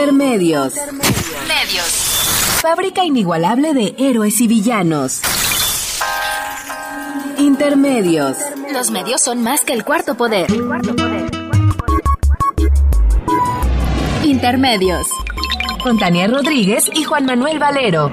[0.00, 0.74] Intermedios.
[1.48, 1.86] Medios.
[2.62, 5.20] Fábrica inigualable de héroes y villanos.
[7.36, 8.36] Intermedios.
[8.72, 10.46] Los medios son más que el cuarto poder.
[14.22, 15.08] Intermedios.
[15.82, 18.12] Con Tania Rodríguez y Juan Manuel Valero.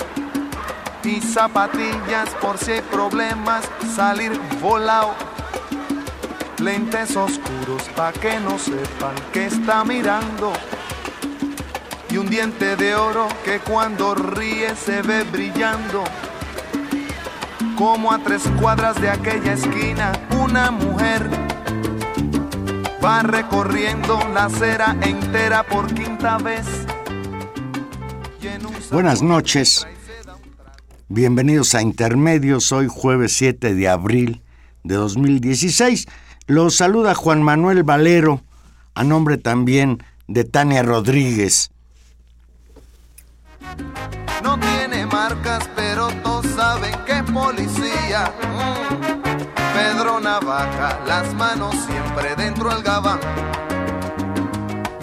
[1.03, 3.63] y zapatillas por si hay problemas,
[3.95, 5.15] salir volado.
[6.59, 10.53] Lentes oscuros pa' que no sepan que está mirando.
[12.09, 16.03] Y un diente de oro que cuando ríe se ve brillando.
[17.77, 21.29] Como a tres cuadras de aquella esquina, una mujer
[23.03, 26.67] va recorriendo la acera entera por quinta vez.
[28.91, 29.87] Buenas noches.
[31.13, 34.41] Bienvenidos a Intermedios, hoy jueves 7 de abril
[34.85, 36.07] de 2016.
[36.47, 38.43] Los saluda Juan Manuel Valero,
[38.95, 41.71] a nombre también de Tania Rodríguez.
[44.41, 48.33] No tiene marcas, pero todos saben que policía.
[49.73, 53.19] Pedro Navaja, las manos siempre dentro del gabán.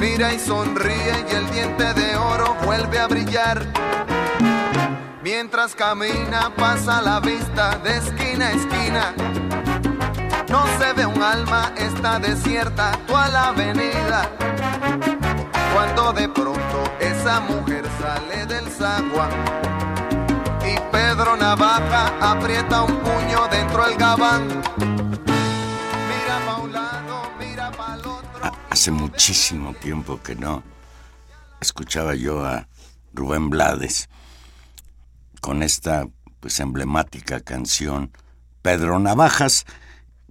[0.01, 4.18] Mira y sonríe y el diente de oro vuelve a brillar.
[5.31, 9.15] Mientras camina pasa la vista de esquina a esquina.
[10.49, 14.31] No se ve un alma, está desierta toda la avenida.
[15.75, 19.31] Cuando de pronto esa mujer sale del zaguán
[20.65, 24.49] y Pedro Navaja aprieta un puño dentro del gabán.
[26.09, 28.50] Mira pa' un lado, mira pa' el otro.
[28.71, 30.62] Hace muchísimo tiempo que no
[31.61, 32.67] escuchaba yo a
[33.12, 34.09] Rubén Blades
[35.41, 36.09] con esta
[36.41, 38.10] pues emblemática canción
[38.62, 39.65] Pedro Navajas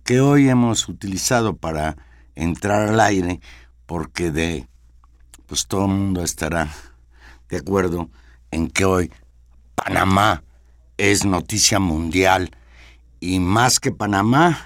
[0.03, 1.97] que hoy hemos utilizado para
[2.35, 3.41] entrar al aire
[3.85, 4.67] porque de
[5.47, 6.69] pues todo el mundo estará
[7.49, 8.09] de acuerdo
[8.51, 9.11] en que hoy
[9.75, 10.43] Panamá
[10.97, 12.51] es noticia mundial
[13.19, 14.65] y más que Panamá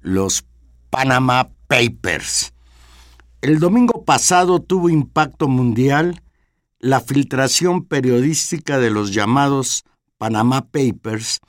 [0.00, 0.44] los
[0.90, 2.52] Panama Papers.
[3.40, 6.22] El domingo pasado tuvo impacto mundial
[6.84, 9.84] la filtración periodística de los llamados
[10.18, 11.40] Panama Papers,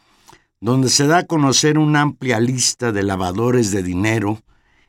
[0.62, 4.42] donde se da a conocer una amplia lista de lavadores de dinero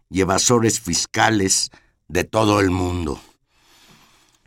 [0.09, 1.73] y evasores fiscales
[2.07, 3.21] de todo el mundo.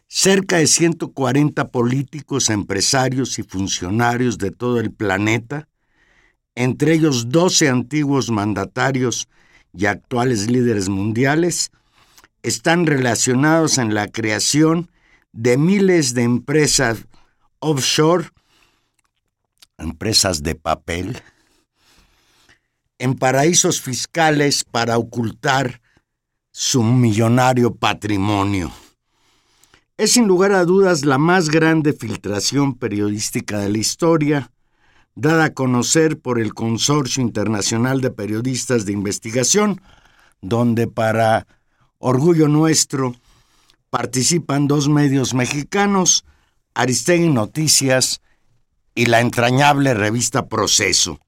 [0.08, 5.68] Cerca de 140 políticos, empresarios y funcionarios de todo el planeta,
[6.56, 9.28] entre ellos 12 antiguos mandatarios
[9.74, 11.72] y actuales líderes mundiales,
[12.42, 14.90] están relacionados en la creación
[15.32, 17.06] de miles de empresas
[17.60, 18.30] offshore,
[19.78, 21.22] empresas de papel,
[22.98, 25.82] en paraísos fiscales para ocultar
[26.52, 28.72] su millonario patrimonio.
[29.98, 34.52] Es sin lugar a dudas la más grande filtración periodística de la historia,
[35.16, 39.82] dada a conocer por el Consorcio Internacional de Periodistas de Investigación,
[40.42, 41.48] donde para
[41.98, 43.16] orgullo nuestro
[43.90, 46.26] participan dos medios mexicanos,
[46.74, 48.22] Aristegui Noticias
[48.96, 51.20] y la entrañable revista Proceso.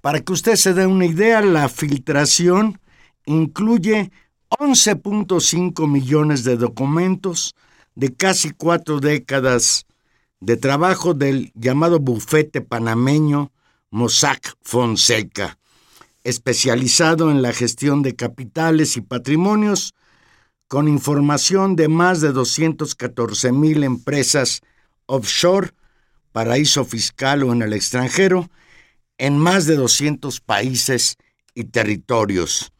[0.00, 2.80] Para que usted se dé una idea, la filtración
[3.26, 4.10] incluye
[4.50, 7.54] 11.5 millones de documentos
[7.94, 9.86] de casi cuatro décadas
[10.40, 13.50] de trabajo del llamado bufete panameño
[13.90, 15.58] Mossack Fonseca,
[16.22, 19.94] especializado en la gestión de capitales y patrimonios
[20.68, 24.60] con información de más de 214 mil empresas
[25.06, 25.72] offshore,
[26.32, 28.50] paraíso fiscal o en el extranjero,
[29.16, 31.16] en más de 200 países
[31.54, 32.72] y territorios.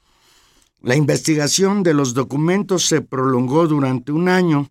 [0.81, 4.71] La investigación de los documentos se prolongó durante un año.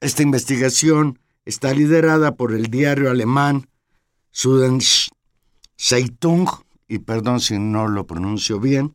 [0.00, 3.68] Esta investigación está liderada por el diario alemán
[4.30, 5.10] Süddeutsche
[5.76, 6.48] Zeitung,
[6.88, 8.94] y perdón si no lo pronuncio bien,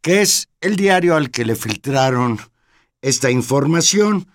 [0.00, 2.38] que es el diario al que le filtraron
[3.02, 4.28] esta información,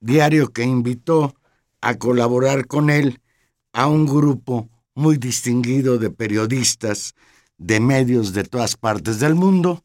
[0.00, 1.34] diario que invitó
[1.80, 3.20] a colaborar con él
[3.72, 7.14] a un grupo muy distinguido de periodistas
[7.58, 9.84] de medios de todas partes del mundo,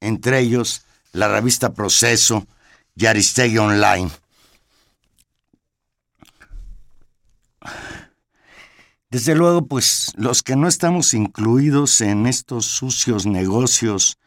[0.00, 0.82] entre ellos
[1.12, 2.46] la revista Proceso
[2.94, 4.10] y Aristegui Online.
[9.10, 14.18] Desde luego, pues los que no estamos incluidos en estos sucios negocios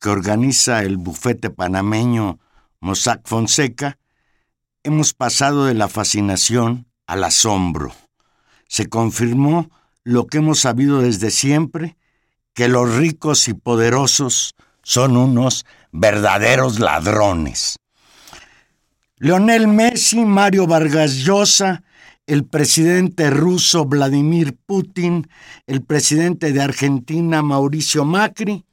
[0.00, 2.40] que organiza el bufete panameño
[2.80, 3.98] Mossack Fonseca,
[4.82, 7.94] hemos pasado de la fascinación al asombro.
[8.66, 9.70] Se confirmó
[10.02, 11.96] lo que hemos sabido desde siempre,
[12.52, 17.76] que los ricos y poderosos son unos verdaderos ladrones.
[19.18, 21.84] Leonel Messi, Mario Vargas Llosa,
[22.26, 25.28] el presidente ruso Vladimir Putin,
[25.66, 28.64] el presidente de Argentina Mauricio Macri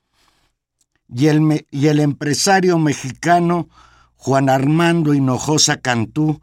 [1.07, 3.69] y el, y el empresario mexicano
[4.15, 6.41] Juan Armando Hinojosa Cantú,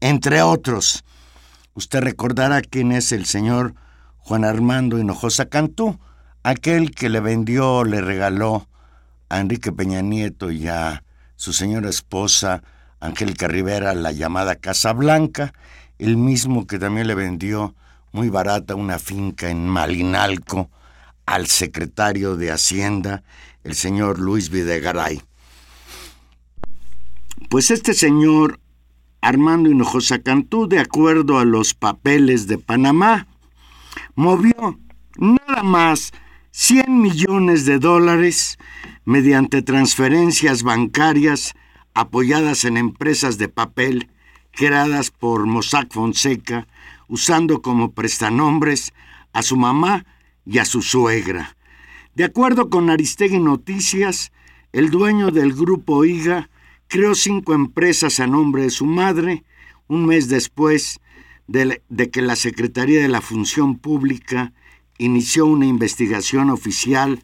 [0.00, 1.04] entre otros.
[1.74, 3.74] Usted recordará quién es el señor
[4.16, 6.00] Juan Armando Hinojosa Cantú,
[6.42, 8.68] aquel que le vendió, le regaló
[9.28, 11.04] a Enrique Peña Nieto y a
[11.36, 12.62] su señora esposa
[12.98, 15.52] Angélica Rivera la llamada Casa Blanca,
[15.98, 17.74] el mismo que también le vendió
[18.12, 20.70] muy barata una finca en Malinalco
[21.26, 23.22] al secretario de Hacienda,
[23.64, 25.20] el señor Luis Videgaray.
[27.50, 28.60] Pues este señor
[29.20, 33.26] Armando Hinojosa Cantú, de acuerdo a los papeles de Panamá,
[34.14, 34.78] movió
[35.18, 36.12] nada más
[36.52, 38.58] 100 millones de dólares
[39.04, 41.54] mediante transferencias bancarias
[41.94, 44.08] apoyadas en empresas de papel
[44.58, 46.66] creadas por Mossack Fonseca,
[47.06, 48.92] usando como prestanombres
[49.32, 50.04] a su mamá
[50.44, 51.56] y a su suegra.
[52.16, 54.32] De acuerdo con Aristegui Noticias,
[54.72, 56.50] el dueño del grupo IGA
[56.88, 59.44] creó cinco empresas a nombre de su madre
[59.86, 60.98] un mes después
[61.46, 64.52] de, de, que la Secretaría de la Función Pública
[64.98, 67.22] inició una investigación oficial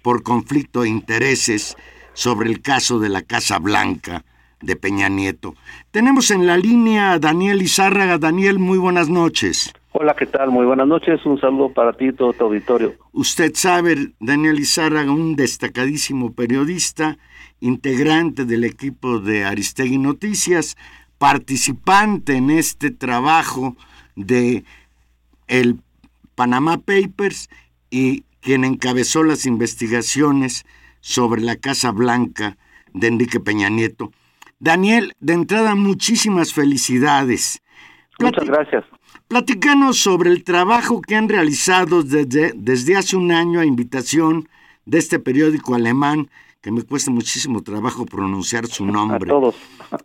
[0.00, 1.76] por conflicto de intereses
[2.14, 4.24] sobre el caso de la Casa Blanca
[4.60, 5.54] de Peña Nieto.
[5.90, 8.18] Tenemos en la línea a Daniel Izárraga.
[8.18, 9.72] Daniel, muy buenas noches.
[9.92, 10.50] Hola, ¿qué tal?
[10.50, 11.24] Muy buenas noches.
[11.26, 12.94] Un saludo para ti y todo tu auditorio.
[13.12, 17.18] Usted sabe, Daniel Izárraga, un destacadísimo periodista,
[17.60, 20.76] integrante del equipo de Aristegui Noticias,
[21.18, 23.76] participante en este trabajo
[24.14, 24.64] de
[25.48, 25.80] el
[26.34, 27.50] Panama Papers
[27.90, 30.64] y quien encabezó las investigaciones
[31.00, 32.56] sobre la Casa Blanca
[32.94, 34.12] de Enrique Peña Nieto.
[34.60, 37.62] Daniel, de entrada, muchísimas felicidades.
[38.18, 38.84] Muchas gracias.
[39.26, 44.48] Platícanos sobre el trabajo que han realizado desde, desde hace un año a invitación
[44.84, 46.30] de este periódico alemán,
[46.60, 49.30] que me cuesta muchísimo trabajo pronunciar su nombre.
[49.30, 49.56] A todos.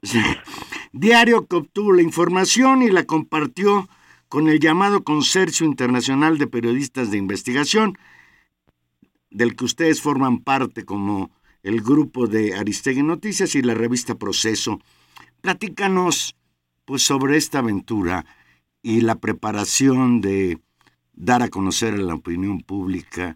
[0.93, 3.89] Diario que obtuvo la información y la compartió
[4.29, 7.97] con el llamado Consorcio Internacional de Periodistas de Investigación,
[9.29, 11.29] del que ustedes forman parte como
[11.65, 14.79] el grupo de Aristegui Noticias y la revista Proceso.
[15.41, 16.35] Platícanos
[16.85, 18.23] pues sobre esta aventura
[18.83, 20.59] y la preparación de
[21.13, 23.35] dar a conocer a la opinión pública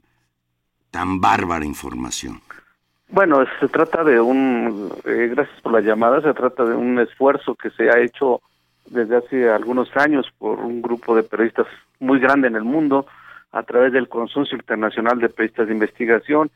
[0.91, 2.39] tan bárbara información.
[3.09, 7.55] Bueno, se trata de un, eh, gracias por la llamada, se trata de un esfuerzo
[7.55, 8.41] que se ha hecho
[8.85, 11.65] desde hace algunos años por un grupo de periodistas
[11.99, 13.07] muy grande en el mundo
[13.51, 16.51] a través del Consorcio Internacional de Periodistas de Investigación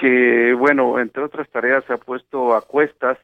[0.00, 3.18] que bueno, entre otras tareas se ha puesto a cuestas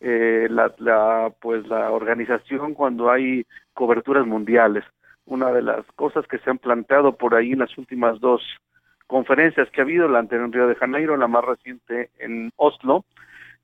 [0.00, 4.84] eh, la, la, pues la organización cuando hay coberturas mundiales.
[5.26, 8.42] Una de las cosas que se han planteado por ahí en las últimas dos
[9.06, 13.04] conferencias que ha habido, la anterior en Río de Janeiro, la más reciente en Oslo,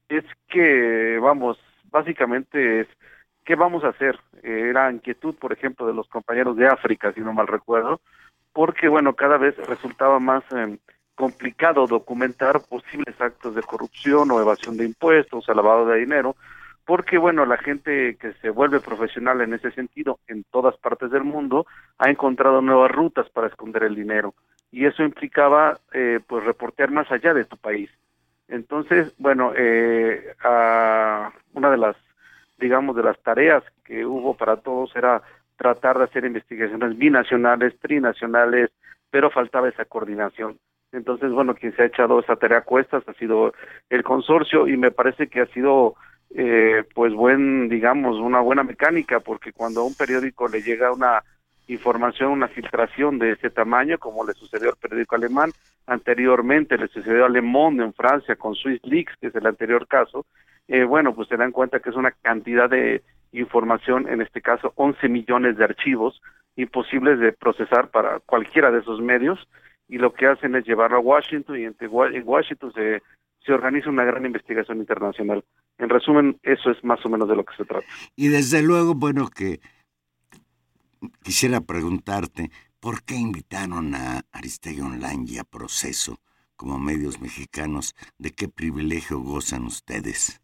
[0.08, 1.58] es que, vamos,
[1.90, 2.88] básicamente es,
[3.44, 4.18] ¿qué vamos a hacer?
[4.42, 8.00] era inquietud, por ejemplo, de los compañeros de África, si no mal recuerdo,
[8.54, 10.42] porque, bueno, cada vez resultaba más...
[10.52, 10.78] Eh,
[11.20, 16.34] complicado documentar posibles actos de corrupción o evasión de impuestos o lavado de dinero,
[16.86, 21.24] porque bueno, la gente que se vuelve profesional en ese sentido en todas partes del
[21.24, 21.66] mundo
[21.98, 24.32] ha encontrado nuevas rutas para esconder el dinero
[24.72, 27.90] y eso implicaba eh, pues reportear más allá de tu país.
[28.48, 30.34] Entonces, bueno, eh,
[31.52, 31.96] una de las,
[32.58, 35.20] digamos, de las tareas que hubo para todos era
[35.56, 38.70] tratar de hacer investigaciones binacionales, trinacionales,
[39.10, 40.58] pero faltaba esa coordinación.
[40.92, 43.54] Entonces, bueno, quien se ha echado esa tarea a cuestas ha sido
[43.88, 45.94] el consorcio y me parece que ha sido
[46.34, 51.22] eh, pues buen, digamos, una buena mecánica, porque cuando a un periódico le llega una
[51.68, 55.50] información, una filtración de ese tamaño, como le sucedió al periódico alemán,
[55.86, 59.86] anteriormente le sucedió a Le Monde en Francia con Swiss Leaks, que es el anterior
[59.86, 60.26] caso,
[60.68, 64.72] eh, bueno, pues se dan cuenta que es una cantidad de información, en este caso
[64.76, 66.20] 11 millones de archivos
[66.56, 69.48] imposibles de procesar para cualquiera de esos medios,
[69.90, 71.76] y lo que hacen es llevarlo a Washington y en
[72.24, 73.02] Washington se,
[73.44, 75.44] se organiza una gran investigación internacional.
[75.78, 77.86] En resumen, eso es más o menos de lo que se trata.
[78.14, 79.60] Y desde luego, bueno, que
[81.22, 86.18] quisiera preguntarte, ¿por qué invitaron a Aristegui Online y a Proceso
[86.54, 87.96] como medios mexicanos?
[88.16, 90.40] ¿De qué privilegio gozan ustedes?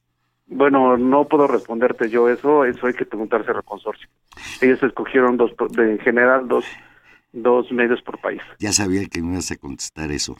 [0.49, 4.09] Bueno, no puedo responderte yo eso, eso hay que preguntarse al consorcio.
[4.61, 6.65] Ellos escogieron dos, en general dos,
[7.37, 8.41] dos medios por país.
[8.59, 10.37] Ya sabía que me ibas a contestar eso.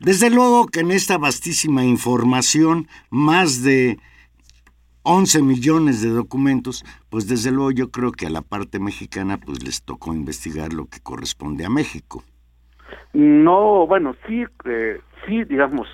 [0.00, 3.98] Desde luego que en esta vastísima información, más de
[5.02, 9.62] 11 millones de documentos, pues desde luego yo creo que a la parte mexicana pues
[9.62, 12.24] les tocó investigar lo que corresponde a México.
[13.12, 15.88] No, bueno, sí, eh, sí, digamos,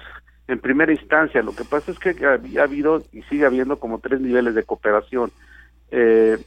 [0.46, 1.42] en primera instancia.
[1.42, 5.30] Lo que pasa es que ha, habido y sigue habiendo como tres niveles de cooperación.
[5.90, 6.38] Eh,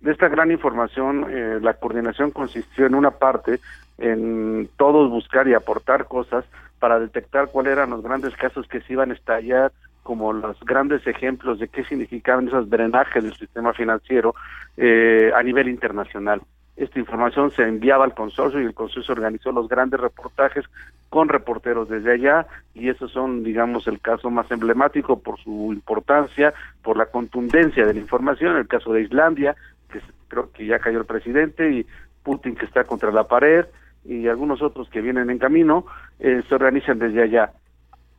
[0.00, 3.60] de esta gran información, eh, la coordinación consistió en una parte
[3.98, 6.44] en todos buscar y aportar cosas
[6.78, 11.06] para detectar cuáles eran los grandes casos que se iban a estallar, como los grandes
[11.06, 14.34] ejemplos de qué significaban esos drenajes del sistema financiero
[14.78, 16.40] eh, a nivel internacional.
[16.76, 20.64] Esta información se enviaba al consorcio y el consorcio organizó los grandes reportajes
[21.10, 26.54] con reporteros desde allá y esos son, digamos, el caso más emblemático por su importancia,
[26.80, 29.56] por la contundencia de la información, el caso de Islandia,
[29.90, 31.86] que creo que ya cayó el presidente y
[32.22, 33.66] Putin que está contra la pared
[34.04, 35.86] y algunos otros que vienen en camino,
[36.18, 37.52] eh, se organizan desde allá.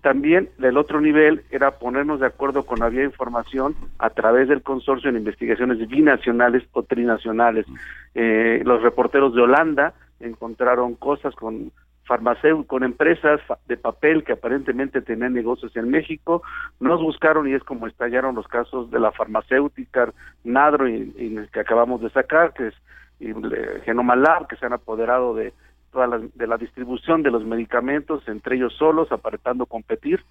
[0.02, 5.10] También el otro nivel era ponernos de acuerdo con había información a través del consorcio
[5.10, 7.68] en investigaciones binacionales o trinacionales.
[8.16, 11.72] Eh, los reporteros de Holanda encontraron cosas con
[12.06, 16.42] farmacéuticos, con empresas de papel que aparentemente tenían negocios en México,
[16.80, 20.12] nos buscaron y es como estallaron los casos de la farmacéutica
[20.44, 22.74] Nadro y, que acabamos de sacar, que es
[23.20, 23.34] y,
[23.86, 25.54] Genoma Lab, que se han apoderado de
[26.36, 30.24] de la distribución de los medicamentos entre ellos solos, aparentando competir,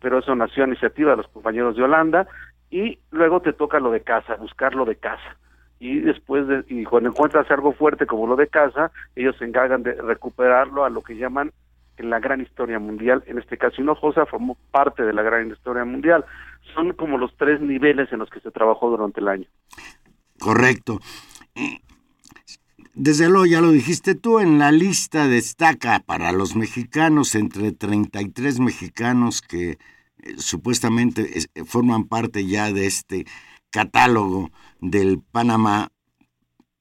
[0.00, 2.26] pero eso nació a iniciativa de los compañeros de Holanda
[2.70, 5.36] y luego te toca lo de casa, buscar lo de casa.
[5.82, 9.82] Y después, de, y cuando encuentras algo fuerte como lo de casa, ellos se encargan
[9.82, 11.50] de recuperarlo a lo que llaman
[11.96, 13.24] en la gran historia mundial.
[13.26, 16.24] En este caso, Hinojosa formó parte de la gran historia mundial.
[16.74, 19.46] Son como los tres niveles en los que se trabajó durante el año.
[20.38, 21.00] Correcto
[22.94, 28.60] desde luego ya lo dijiste tú, en la lista destaca para los mexicanos entre 33
[28.60, 29.78] mexicanos que eh,
[30.36, 33.24] supuestamente forman parte ya de este
[33.72, 34.50] catálogo
[34.80, 35.88] del Panama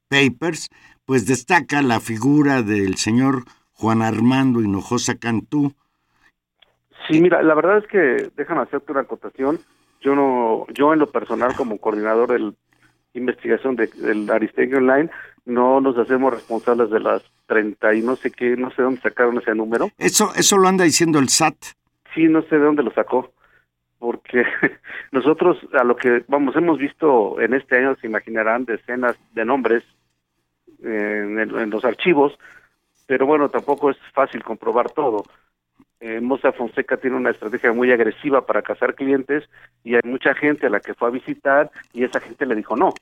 [0.10, 0.70] Papers,
[1.06, 5.74] pues destaca la figura del señor Juan Armando Hinojosa Cantú.
[7.08, 9.60] Sí, mira, la verdad es que déjame hacerte una acotación.
[10.02, 12.54] Yo no, yo en lo personal como coordinador de
[13.14, 15.10] investigación del Aristegui Online,
[15.46, 19.38] no nos hacemos responsables de las 30 y no sé qué, no sé dónde sacaron
[19.38, 19.90] ese número.
[19.98, 21.56] Eso, eso lo anda diciendo el SAT.
[22.14, 23.32] Sí, no sé de dónde lo sacó,
[24.02, 24.44] porque
[25.12, 29.84] nosotros a lo que, vamos, hemos visto en este año, se imaginarán decenas de nombres
[30.84, 32.38] en, en los archivos,
[33.06, 35.24] pero bueno, tampoco es fácil comprobar todo.
[36.00, 36.20] Eh,
[36.58, 39.48] Fonseca tiene una estrategia muy agresiva para cazar clientes
[39.84, 42.76] y hay mucha gente a la que fue a visitar y esa gente le dijo
[42.76, 42.96] no.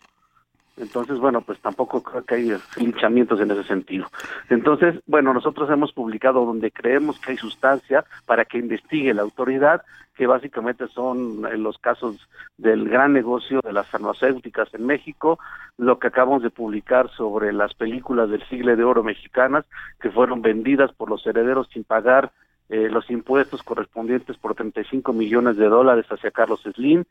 [0.79, 4.07] Entonces, bueno, pues tampoco creo que hay linchamientos en ese sentido.
[4.50, 9.83] Entonces, bueno, nosotros hemos publicado donde creemos que hay sustancia para que investigue la autoridad,
[10.15, 15.39] que básicamente son en los casos del gran negocio de las farmacéuticas en México,
[15.77, 19.65] lo que acabamos de publicar sobre las películas del siglo de oro mexicanas
[20.01, 22.31] que fueron vendidas por los herederos sin pagar
[22.69, 27.03] eh, los impuestos correspondientes por 35 millones de dólares hacia Carlos Slim,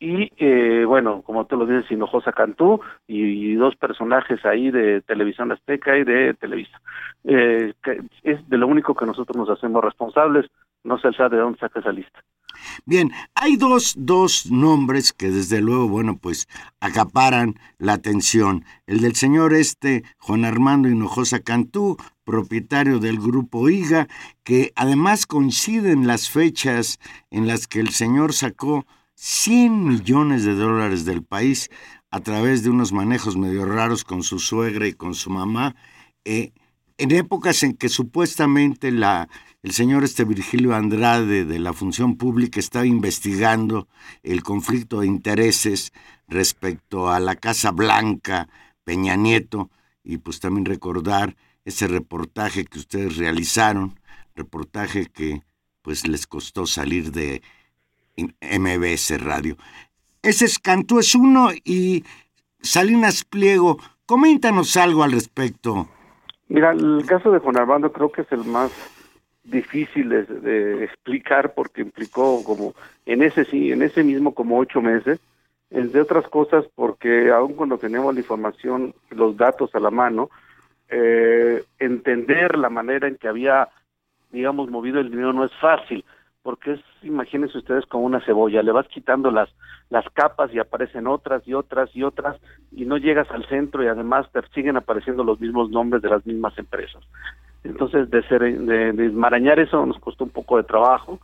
[0.00, 5.50] y eh, bueno, como tú lo dices, Hinojosa Cantú y, dos personajes ahí de Televisión
[5.50, 6.80] Azteca y de Televisa.
[7.24, 7.74] Eh,
[8.22, 10.46] es de lo único que nosotros nos hacemos responsables,
[10.84, 12.22] no se sabe de dónde saca esa lista.
[12.86, 16.48] Bien, hay dos, dos nombres que desde luego, bueno, pues
[16.80, 18.64] acaparan la atención.
[18.86, 24.06] El del señor este, Juan Armando Hinojosa Cantú, propietario del grupo IGA,
[24.44, 26.98] que además coinciden las fechas
[27.30, 28.86] en las que el señor sacó
[29.20, 31.70] 100 millones de dólares del país
[32.12, 35.74] a través de unos manejos medio raros con su suegra y con su mamá.
[36.24, 36.52] Eh,
[36.98, 39.28] en épocas en que supuestamente la,
[39.64, 43.88] el señor este Virgilio Andrade de la Función Pública estaba investigando
[44.22, 45.92] el conflicto de intereses
[46.28, 48.48] respecto a la Casa Blanca,
[48.84, 49.68] Peña Nieto,
[50.04, 53.98] y pues también recordar ese reportaje que ustedes realizaron,
[54.36, 55.42] reportaje que
[55.82, 57.42] pues les costó salir de
[58.18, 59.56] MBS Radio.
[60.22, 62.04] Ese es Cantú es uno y
[62.60, 65.88] Salinas Pliego, coméntanos algo al respecto.
[66.48, 68.72] Mira, el caso de Juan Armando creo que es el más
[69.44, 72.74] difícil de, explicar porque implicó como
[73.06, 75.20] en ese sí, en ese mismo como ocho meses,
[75.70, 80.30] entre otras cosas porque aun cuando tenemos la información, los datos a la mano,
[80.88, 83.68] eh, entender la manera en que había,
[84.30, 86.04] digamos, movido el dinero no es fácil
[86.42, 89.48] porque es, imagínense ustedes como una cebolla, le vas quitando las,
[89.90, 92.36] las capas y aparecen otras y otras y otras
[92.72, 96.56] y no llegas al centro y además siguen apareciendo los mismos nombres de las mismas
[96.58, 97.02] empresas.
[97.64, 101.18] Entonces, de, ser, de, desmarañar eso nos costó un poco de trabajo.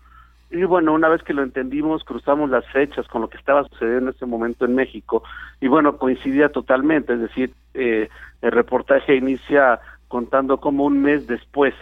[0.50, 4.10] Y bueno, una vez que lo entendimos, cruzamos las fechas con lo que estaba sucediendo
[4.10, 5.22] en ese momento en México.
[5.60, 8.08] Y bueno, coincidía totalmente, es decir, eh,
[8.42, 11.74] el reportaje inicia contando como un mes después,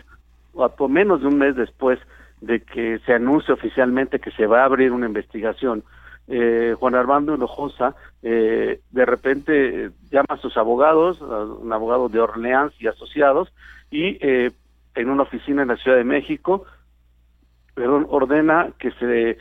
[0.55, 1.99] o por menos de un mes después
[2.43, 5.85] de que se anuncie oficialmente que se va a abrir una investigación.
[6.27, 12.73] Eh, Juan Armando Hinojosa eh, de repente llama a sus abogados, un abogado de Orleans
[12.81, 13.53] y asociados,
[13.91, 14.51] y eh,
[14.97, 16.65] en una oficina en la Ciudad de México,
[17.77, 19.39] ordena que se,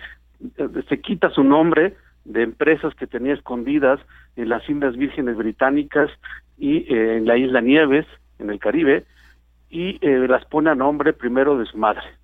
[0.87, 3.99] se quita su nombre de empresas que tenía escondidas
[4.35, 6.09] en las Islas Vírgenes Británicas
[6.57, 8.05] y en la isla Nieves,
[8.39, 9.05] en el Caribe,
[9.69, 12.20] y las pone a nombre primero de su madre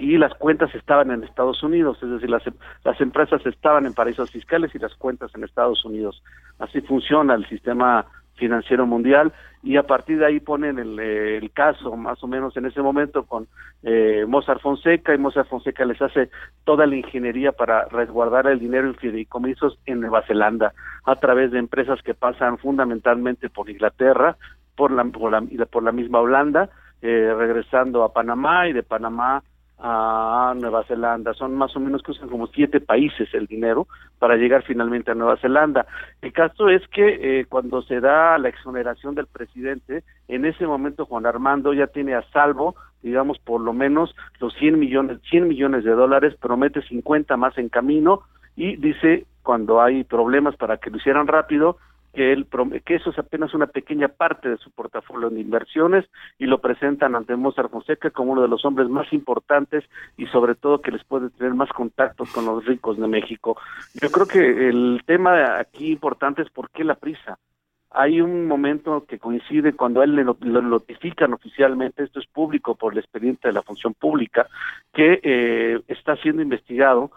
[0.00, 2.42] y las cuentas estaban en Estados Unidos, es decir, las,
[2.84, 6.22] las empresas estaban en paraísos fiscales y las cuentas en Estados Unidos.
[6.58, 11.96] Así funciona el sistema financiero mundial y a partir de ahí ponen el, el caso
[11.96, 13.46] más o menos en ese momento con
[13.84, 16.30] eh, Mozart Fonseca y Mozart Fonseca les hace
[16.64, 20.72] toda la ingeniería para resguardar el dinero en fideicomisos en Nueva Zelanda
[21.04, 24.36] a través de empresas que pasan fundamentalmente por Inglaterra,
[24.74, 26.70] por la, por la, por la misma Holanda
[27.02, 29.42] eh, regresando a Panamá y de Panamá
[29.84, 31.34] a Nueva Zelanda.
[31.34, 33.88] Son más o menos que usan como siete países el dinero
[34.20, 35.86] para llegar finalmente a Nueva Zelanda.
[36.20, 41.04] El caso es que eh, cuando se da la exoneración del presidente, en ese momento
[41.04, 45.82] Juan Armando ya tiene a salvo, digamos, por lo menos los 100 millones, 100 millones
[45.82, 48.22] de dólares, promete 50 más en camino
[48.54, 51.78] y dice cuando hay problemas para que lo hicieran rápido,
[52.12, 52.46] que, él,
[52.84, 56.04] que eso es apenas una pequeña parte de su portafolio de inversiones
[56.38, 59.84] y lo presentan ante Mozart Fonseca como uno de los hombres más importantes
[60.16, 63.56] y sobre todo que les puede tener más contactos con los ricos de México.
[63.94, 67.38] Yo creo que el tema aquí importante es por qué la prisa.
[67.94, 72.92] Hay un momento que coincide cuando a él le, notifican oficialmente, esto es público por
[72.92, 74.46] el expediente de la función pública,
[74.94, 77.10] que eh, está siendo investigado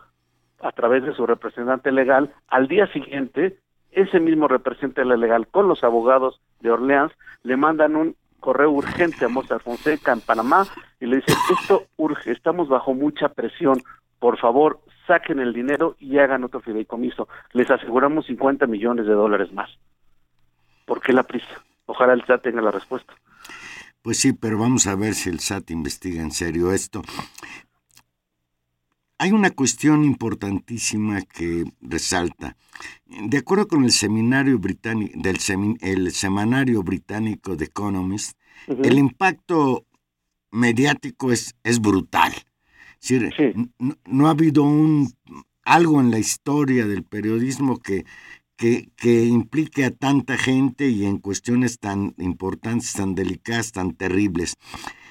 [0.60, 2.34] a través de su representante legal.
[2.48, 3.58] Al día siguiente,
[3.96, 7.12] ese mismo representante legal con los abogados de Orleans
[7.44, 10.68] le mandan un correo urgente a Mozart Fonseca en Panamá
[11.00, 13.82] y le dicen, esto urge, estamos bajo mucha presión,
[14.20, 17.28] por favor, saquen el dinero y hagan otro fideicomiso.
[17.54, 19.70] Les aseguramos 50 millones de dólares más.
[20.86, 21.64] ¿Por qué la prisa?
[21.88, 23.14] Ojalá el SAT tenga la respuesta.
[24.02, 27.02] Pues sí, pero vamos a ver si el SAT investiga en serio esto.
[29.18, 32.58] Hay una cuestión importantísima que resalta.
[33.08, 35.38] De acuerdo con el seminario británico, del
[35.82, 39.86] el semanario británico The Economist, el impacto
[40.52, 42.34] mediático es, es brutal.
[44.06, 45.14] no, ha habido un
[45.64, 48.06] algo en la historia del periodismo que,
[48.56, 54.56] que, que, implique a tanta gente y en cuestiones tan importantes, tan delicadas, tan terribles.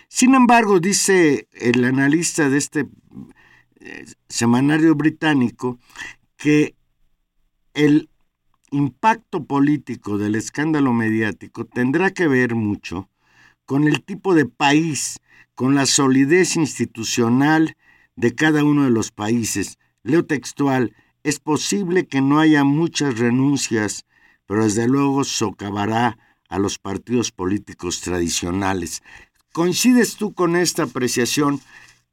[0.09, 2.87] Sin embargo, dice el analista de este
[4.29, 5.79] semanario británico
[6.37, 6.75] que
[7.75, 8.09] el
[8.71, 13.09] impacto político del escándalo mediático tendrá que ver mucho
[13.67, 15.19] con el tipo de país,
[15.55, 17.77] con la solidez institucional
[18.17, 19.79] de cada uno de los países.
[20.03, 24.05] Leo textual, es posible que no haya muchas renuncias,
[24.47, 26.19] pero desde luego socavará
[26.49, 29.03] a los partidos políticos tradicionales.
[29.53, 31.61] ¿Coincides tú con esta apreciación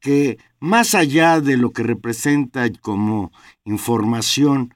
[0.02, 3.30] que más allá de lo que representa como
[3.64, 4.74] información,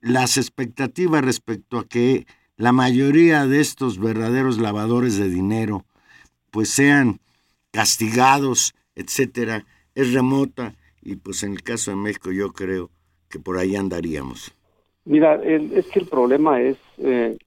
[0.00, 5.84] las expectativas respecto a que la mayoría de estos verdaderos lavadores de dinero
[6.50, 7.20] pues sean
[7.70, 12.90] castigados, etcétera, es remota y pues en el caso de México yo creo
[13.30, 14.54] que por ahí andaríamos.
[15.06, 17.38] Mira, es que el problema es, eh,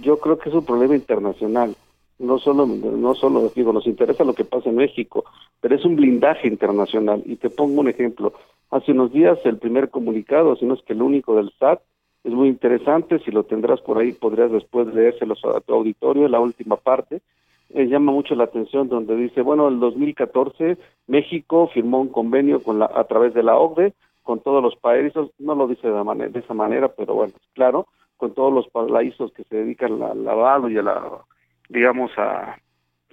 [0.00, 1.76] yo creo que es un problema internacional
[2.18, 5.24] no solo, no solo digo, nos interesa lo que pasa en México,
[5.60, 7.22] pero es un blindaje internacional.
[7.26, 8.32] Y te pongo un ejemplo.
[8.70, 11.80] Hace unos días el primer comunicado, si no es que el único del SAT,
[12.24, 16.40] es muy interesante, si lo tendrás por ahí podrías después leérselo a tu auditorio, la
[16.40, 17.22] última parte,
[17.70, 20.76] eh, llama mucho la atención donde dice, bueno, el 2014
[21.06, 25.30] México firmó un convenio con la, a través de la OCDE con todos los países,
[25.38, 29.32] no lo dice de, manera, de esa manera, pero bueno, claro, con todos los países
[29.32, 31.24] que se dedican al lavado y a la,
[31.68, 32.58] digamos, a,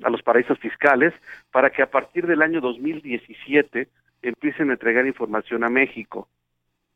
[0.04, 1.14] a los paraísos fiscales,
[1.52, 3.88] para que a partir del año 2017
[4.22, 6.28] empiecen a entregar información a México.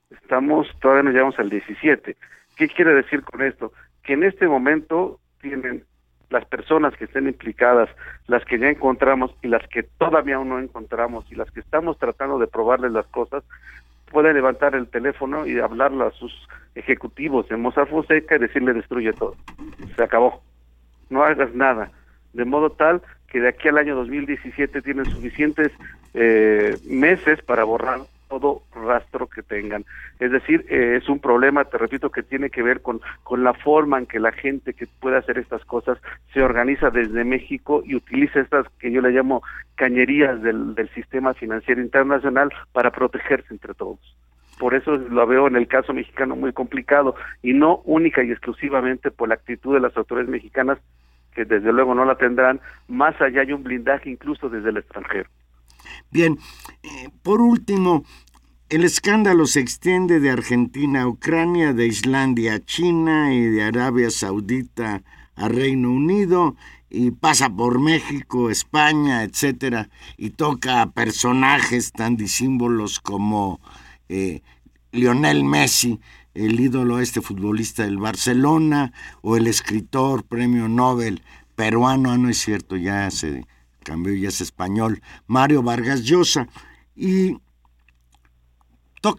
[0.10, 2.16] Estamos, todavía nos llevamos al 17.
[2.56, 3.72] ¿Qué quiere decir con esto?
[4.04, 5.84] Que en este momento tienen
[6.30, 7.90] las personas que estén implicadas,
[8.28, 11.98] las que ya encontramos y las que todavía aún no encontramos y las que estamos
[11.98, 13.44] tratando de probarles las cosas,
[14.12, 16.34] pueden levantar el teléfono y hablarle a sus
[16.76, 19.36] ejecutivos de Mozart Fonseca y decirle destruye todo.
[19.96, 20.42] Se acabó.
[21.10, 21.92] No hagas nada.
[22.34, 25.72] De modo tal que de aquí al año 2017 tienen suficientes
[26.14, 29.86] eh, meses para borrar todo rastro que tengan.
[30.20, 33.54] Es decir, eh, es un problema, te repito, que tiene que ver con, con la
[33.54, 35.98] forma en que la gente que puede hacer estas cosas
[36.34, 39.42] se organiza desde México y utiliza estas que yo le llamo
[39.76, 44.00] cañerías del, del sistema financiero internacional para protegerse entre todos.
[44.60, 49.10] Por eso lo veo en el caso mexicano muy complicado y no única y exclusivamente
[49.10, 50.78] por la actitud de las autoridades mexicanas
[51.34, 55.30] que desde luego no la tendrán, más allá hay un blindaje incluso desde el extranjero.
[56.12, 56.38] Bien,
[56.84, 58.04] eh, por último,
[58.68, 64.10] el escándalo se extiende de Argentina a Ucrania, de Islandia a China y de Arabia
[64.10, 65.02] Saudita
[65.36, 66.56] a Reino Unido
[66.90, 73.62] y pasa por México, España, etcétera, y toca a personajes tan disímbolos como
[74.10, 74.42] eh,
[74.92, 76.00] Lionel Messi,
[76.34, 78.92] el ídolo este futbolista del Barcelona,
[79.22, 81.24] o el escritor premio Nobel
[81.56, 83.46] peruano, ah, no es cierto, ya se
[83.84, 86.48] cambió, ya es español, Mario Vargas Llosa,
[86.96, 87.38] y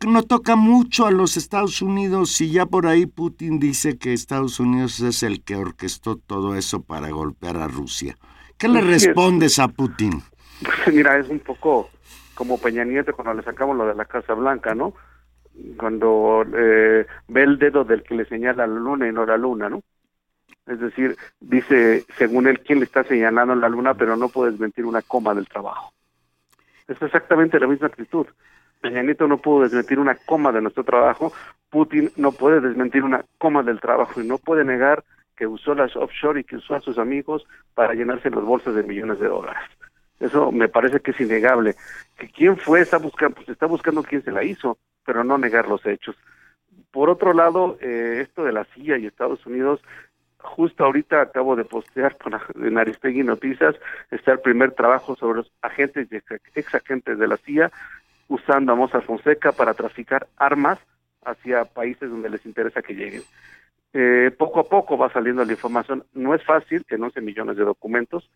[0.06, 4.60] no toca mucho a los Estados Unidos y ya por ahí Putin dice que Estados
[4.60, 8.16] Unidos es el que orquestó todo eso para golpear a Rusia.
[8.58, 10.22] ¿Qué le respondes a Putin?
[10.92, 11.88] Mira, es un poco
[12.40, 14.94] como Peña Nieto cuando le sacamos lo de la Casa Blanca, ¿no?
[15.76, 19.68] Cuando eh, ve el dedo del que le señala la luna y no la luna,
[19.68, 19.82] ¿no?
[20.66, 24.86] Es decir, dice, según él, quién le está señalando la luna, pero no puedes mentir
[24.86, 25.92] una coma del trabajo.
[26.88, 28.26] Es exactamente la misma actitud.
[28.80, 31.34] Peña Nieto no pudo desmentir una coma de nuestro trabajo,
[31.68, 35.04] Putin no puede desmentir una coma del trabajo y no puede negar
[35.36, 38.82] que usó las offshore y que usó a sus amigos para llenarse los bolsos de
[38.82, 39.68] millones de dólares.
[40.20, 41.74] Eso me parece que es innegable.
[42.16, 45.66] Que quién fue está buscando, pues está buscando quién se la hizo, pero no negar
[45.66, 46.16] los hechos.
[46.90, 49.80] Por otro lado, eh, esto de la CIA y Estados Unidos
[50.42, 52.16] justo ahorita acabo de postear
[52.54, 53.76] en Aristegui Noticias,
[54.10, 57.70] está el primer trabajo sobre los agentes y ex agentes de la CIA
[58.28, 60.78] usando a Mozart Fonseca para traficar armas
[61.24, 63.22] hacia países donde les interesa que lleguen.
[63.92, 66.04] Eh, poco a poco va saliendo la información.
[66.14, 68.30] No es fácil, que 11 millones de documentos.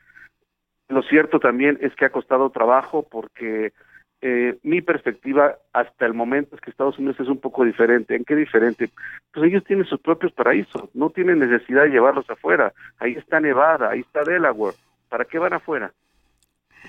[0.89, 3.73] Lo cierto también es que ha costado trabajo porque
[4.21, 8.17] eh, mi perspectiva hasta el momento es que Estados Unidos es un poco diferente.
[8.17, 8.91] ¿En qué diferente?
[9.33, 12.73] Pues ellos tienen sus propios paraísos, no tienen necesidad de llevarlos afuera.
[12.99, 14.77] Ahí está Nevada, ahí está Delaware.
[15.09, 15.93] ¿Para qué van afuera?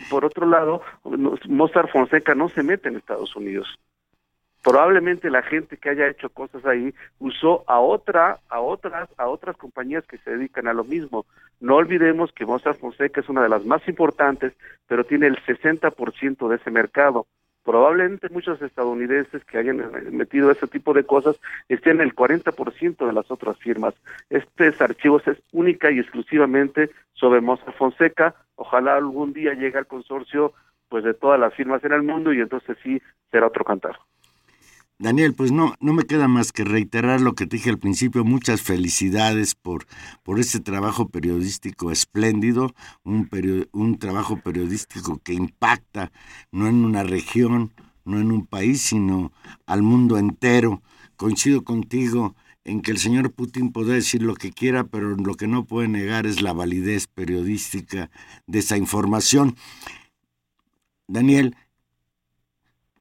[0.10, 0.82] Por otro lado,
[1.48, 3.68] Mozart Fonseca no se mete en Estados Unidos.
[4.66, 9.56] Probablemente la gente que haya hecho cosas ahí usó a otra, a otras, a otras
[9.58, 11.28] compañías que se dedican a lo mismo.
[11.60, 14.54] No olvidemos que Mozart Fonseca es una de las más importantes,
[14.88, 17.28] pero tiene el 60% de ese mercado
[17.64, 21.36] probablemente muchos estadounidenses que hayan metido ese tipo de cosas
[21.70, 23.94] estén en el 40% de las otras firmas.
[24.32, 28.34] Estos archivos es única y exclusivamente sobre Mozart Fonseca.
[28.56, 30.54] Ojalá algún día llegue al consorcio
[30.90, 33.00] pues de todas las firmas en el mundo y entonces sí
[33.32, 33.98] será otro cantar.
[34.98, 38.24] Daniel, pues no, no me queda más que reiterar lo que te dije al principio.
[38.24, 39.86] Muchas felicidades por,
[40.24, 43.30] por este trabajo periodístico espléndido, un,
[43.74, 46.14] un trabajo periodístico que impacta
[46.52, 47.74] no en una región,
[48.06, 49.34] no en un país, sino
[49.66, 50.82] al mundo entero.
[51.18, 55.48] Coincido contigo en que el señor Putin puede decir lo que quiera, pero lo que
[55.48, 58.10] no puede negar es la validez periodística
[58.48, 59.58] de esa información.
[61.08, 61.56] Daniel,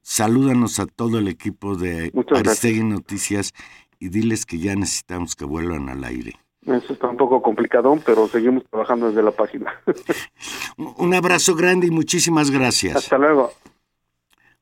[0.07, 3.53] Salúdanos a todo el equipo de Aristegui Noticias
[3.97, 6.35] y diles que ya necesitamos que vuelvan al aire.
[6.61, 9.73] Eso está un poco complicado, pero seguimos trabajando desde la página.
[10.77, 12.97] un abrazo grande y muchísimas gracias.
[12.97, 13.51] Hasta luego.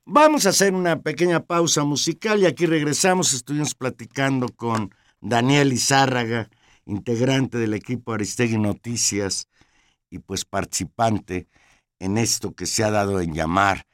[0.05, 3.33] Vamos a hacer una pequeña pausa musical y aquí regresamos.
[3.33, 6.47] Estuvimos platicando con Daniel Izárraga,
[6.85, 9.49] integrante del equipo Aristegui Noticias,
[10.09, 11.47] y pues participante
[11.99, 13.85] en esto que se ha dado en llamar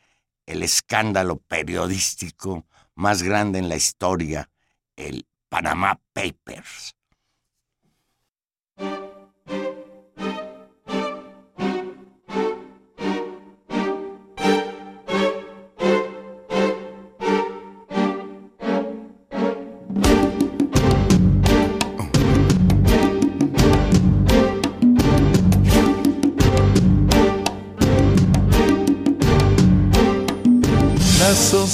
[0.50, 4.50] el escándalo periodístico más grande en la historia,
[4.96, 6.96] el Panama Papers.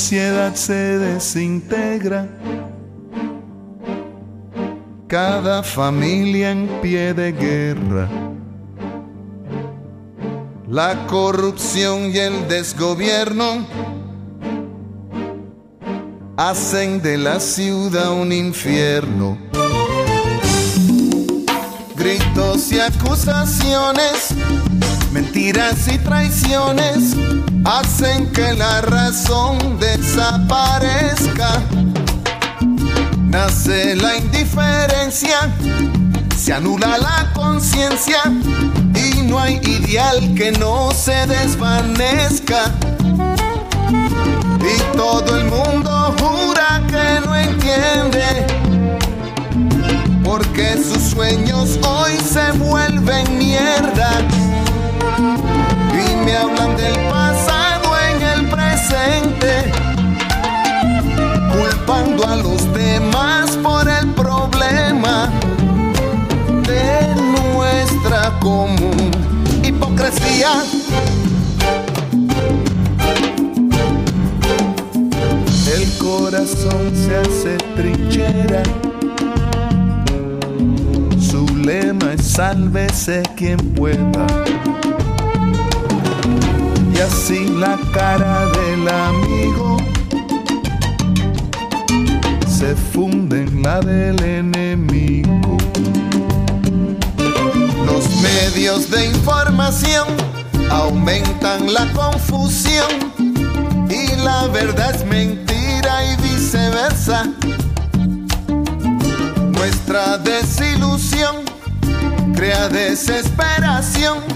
[0.05, 2.29] Sociedad se desintegra.
[5.07, 8.07] Cada familia en pie de guerra.
[10.69, 13.65] La corrupción y el desgobierno
[16.37, 19.39] hacen de la ciudad un infierno.
[21.95, 24.35] Gritos y acusaciones
[25.11, 27.15] Mentiras y traiciones
[27.65, 31.61] hacen que la razón desaparezca.
[33.27, 35.49] Nace la indiferencia,
[36.37, 38.21] se anula la conciencia
[38.93, 42.71] y no hay ideal que no se desvanezca.
[44.61, 48.45] Y todo el mundo jura que no entiende,
[50.23, 54.11] porque sus sueños hoy se vuelven mierda
[55.93, 56.95] y me hablan del
[61.51, 65.31] culpando a los demás por el problema
[66.67, 67.15] de
[67.53, 69.11] nuestra común
[69.63, 70.63] hipocresía.
[75.73, 78.63] El corazón se hace trinchera.
[81.19, 84.27] Su lema es sálvese quien pueda
[86.95, 89.77] y así la cara del amigo
[92.47, 95.57] se funde en la del enemigo.
[97.85, 100.07] Los medios de información
[100.69, 102.87] aumentan la confusión
[103.89, 107.25] y la verdad es mentira y viceversa.
[109.51, 111.43] Nuestra desilusión
[112.33, 114.34] crea desesperación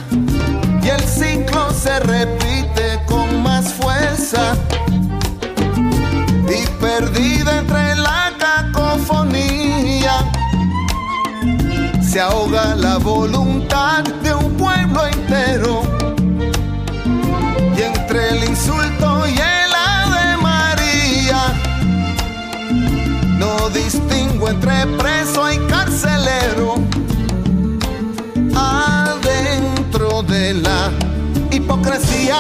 [0.90, 4.56] y el ciclo se repite con más fuerza.
[6.48, 10.14] Y perdida entre la cacofonía
[12.02, 15.82] se ahoga la voluntad de un pueblo entero.
[17.78, 21.54] Y entre el insulto y el ave María
[23.38, 26.76] no distingo entre preso y carcelero
[30.54, 30.92] la
[31.52, 32.38] hipocresía.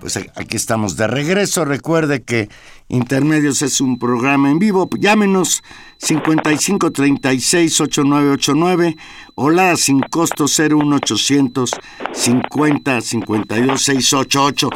[0.00, 1.64] Pues aquí estamos de regreso.
[1.64, 2.48] Recuerde que
[2.88, 4.90] Intermedios es un programa en vivo.
[4.98, 5.62] Llámenos
[6.00, 8.96] 5536-8989
[9.34, 11.70] o la sin costo 01800
[12.12, 14.68] 50 52 688.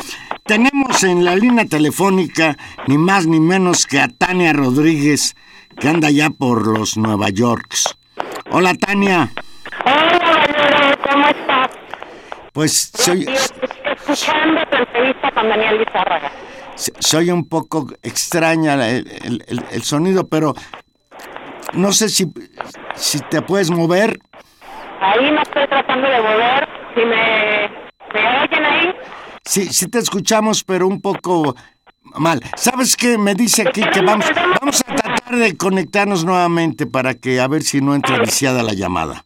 [0.49, 2.57] Tenemos en la línea telefónica
[2.87, 5.37] ni más ni menos que a Tania Rodríguez,
[5.79, 7.95] que anda ya por los Nueva Yorks.
[8.51, 9.29] Hola Tania.
[9.85, 11.71] Hola, ¿cómo estás?
[12.55, 13.27] Pues soy...
[13.85, 16.33] escuchando tu entrevista con Daniel Lizárraga.
[16.77, 20.55] Soy un poco extraña el, el, sonido, pero
[21.75, 22.25] no sé si,
[22.95, 24.19] si te puedes mover.
[25.03, 26.69] Ahí me estoy tratando de mover.
[26.95, 27.69] Si me,
[28.15, 28.95] me oyen ahí.
[29.49, 31.57] Sí, sí te escuchamos, pero un poco
[32.17, 32.43] mal.
[32.59, 33.17] ¿Sabes qué?
[33.17, 34.27] Me dice aquí que vamos,
[34.61, 38.75] vamos a tratar de conectarnos nuevamente para que a ver si no entra viciada la
[38.75, 39.25] llamada.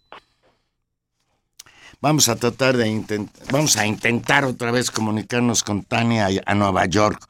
[2.00, 7.20] Vamos a tratar de vamos a intentar otra vez comunicarnos con Tania a Nueva York.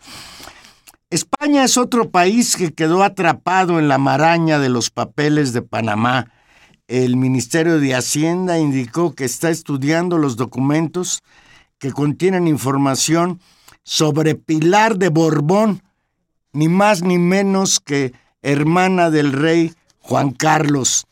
[1.08, 6.30] España es otro país que quedó atrapado en la maraña de los papeles de Panamá.
[6.88, 11.22] El Ministerio de Hacienda indicó que está estudiando los documentos
[11.82, 13.40] que contienen información
[13.82, 15.82] sobre Pilar de Borbón,
[16.52, 21.08] ni más ni menos que hermana del rey Juan Carlos.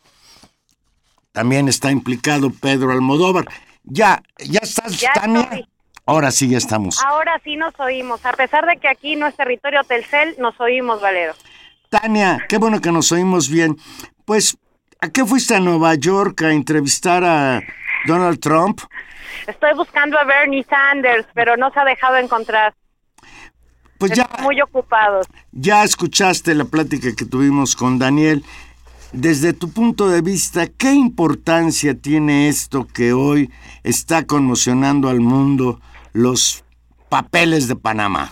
[1.33, 3.49] También está implicado Pedro Almodóvar.
[3.83, 5.67] Ya, ya estás, Tania.
[6.07, 7.03] Ahora sí ya estamos.
[7.03, 8.25] Ahora sí nos oímos.
[8.25, 11.35] A pesar de que aquí no es territorio Telcel, nos oímos, Valero.
[11.89, 13.77] Tania, qué bueno que nos oímos bien.
[14.25, 14.57] Pues,
[15.01, 17.61] ¿a qué fuiste a Nueva York a entrevistar a
[18.07, 18.83] Donald Trump?
[19.47, 22.75] Estoy buscando a Bernie Sanders, pero no se ha dejado encontrar.
[23.99, 25.27] Pues ya, muy ocupados.
[25.53, 28.45] Ya escuchaste la plática que tuvimos con Daniel.
[29.13, 33.51] Desde tu punto de vista, ¿qué importancia tiene esto que hoy
[33.83, 35.81] está conmocionando al mundo,
[36.13, 36.65] los
[37.09, 38.31] papeles de Panamá?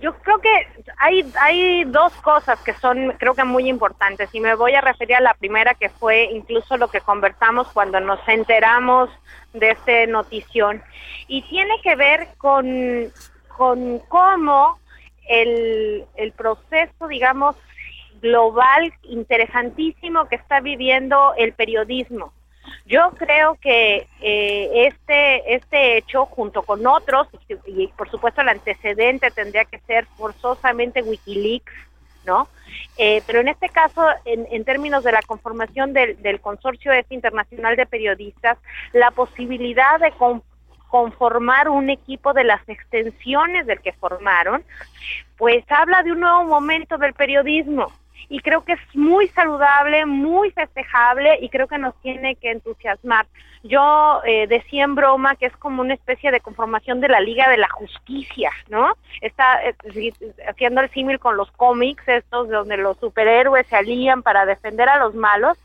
[0.00, 0.71] Yo creo que
[1.02, 5.16] hay, hay dos cosas que son, creo que muy importantes, y me voy a referir
[5.16, 9.10] a la primera, que fue incluso lo que conversamos cuando nos enteramos
[9.52, 10.80] de esta notición,
[11.26, 13.10] y tiene que ver con,
[13.48, 14.78] con cómo
[15.28, 17.56] el, el proceso, digamos,
[18.20, 22.32] global interesantísimo que está viviendo el periodismo.
[22.92, 27.26] Yo creo que eh, este, este hecho, junto con otros,
[27.64, 31.72] y, por supuesto el antecedente tendría que ser forzosamente Wikileaks,
[32.26, 32.48] ¿no?
[32.98, 37.14] Eh, pero en este caso, en, en términos de la conformación del, del Consorcio este
[37.14, 38.58] Internacional de Periodistas,
[38.92, 40.12] la posibilidad de
[40.90, 44.62] conformar un equipo de las extensiones del que formaron,
[45.38, 47.90] pues habla de un nuevo momento del periodismo
[48.32, 53.26] y creo que es muy saludable, muy festejable y creo que nos tiene que entusiasmar.
[53.62, 57.50] Yo eh, decía en broma que es como una especie de conformación de la Liga
[57.50, 58.96] de la Justicia, ¿no?
[59.20, 59.74] Está eh,
[60.48, 64.96] haciendo el símil con los cómics, estos donde los superhéroes se alían para defender a
[64.96, 65.58] los malos.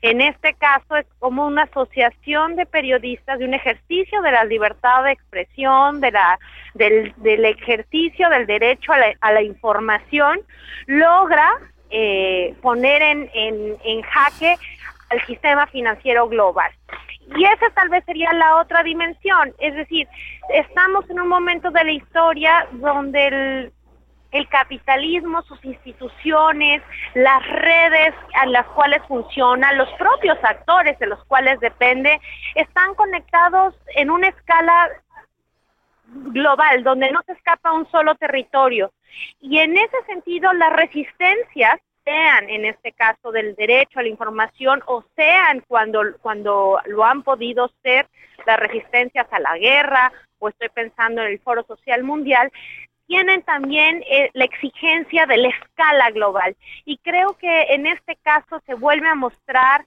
[0.00, 5.02] En este caso es como una asociación de periodistas, de un ejercicio de la libertad
[5.02, 6.38] de expresión, de la,
[6.74, 10.40] del, del ejercicio del derecho a la, a la información,
[10.86, 11.50] logra
[11.92, 14.56] eh, poner en, en, jaque
[15.10, 16.72] al sistema financiero global.
[17.36, 20.08] Y esa tal vez sería la otra dimensión, es decir,
[20.52, 23.72] estamos en un momento de la historia donde el,
[24.32, 26.82] el capitalismo, sus instituciones,
[27.14, 32.20] las redes a las cuales funcionan, los propios actores de los cuales depende,
[32.54, 34.90] están conectados en una escala
[36.12, 38.92] global, donde no se escapa un solo territorio.
[39.40, 44.82] Y en ese sentido, las resistencias, sean en este caso del derecho a la información
[44.86, 48.08] o sean cuando, cuando lo han podido ser
[48.46, 52.50] las resistencias a la guerra o estoy pensando en el Foro Social Mundial,
[53.06, 56.56] tienen también eh, la exigencia de la escala global.
[56.84, 59.86] Y creo que en este caso se vuelve a mostrar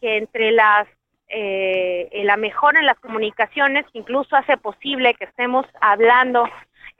[0.00, 0.86] que entre las
[1.28, 6.48] eh, la mejora en las comunicaciones, incluso hace posible que estemos hablando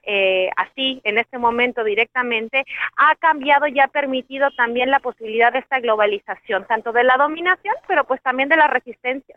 [0.09, 2.65] eh, así en este momento directamente,
[2.97, 7.75] ha cambiado y ha permitido también la posibilidad de esta globalización, tanto de la dominación,
[7.89, 9.37] pero pues también de la resistencia.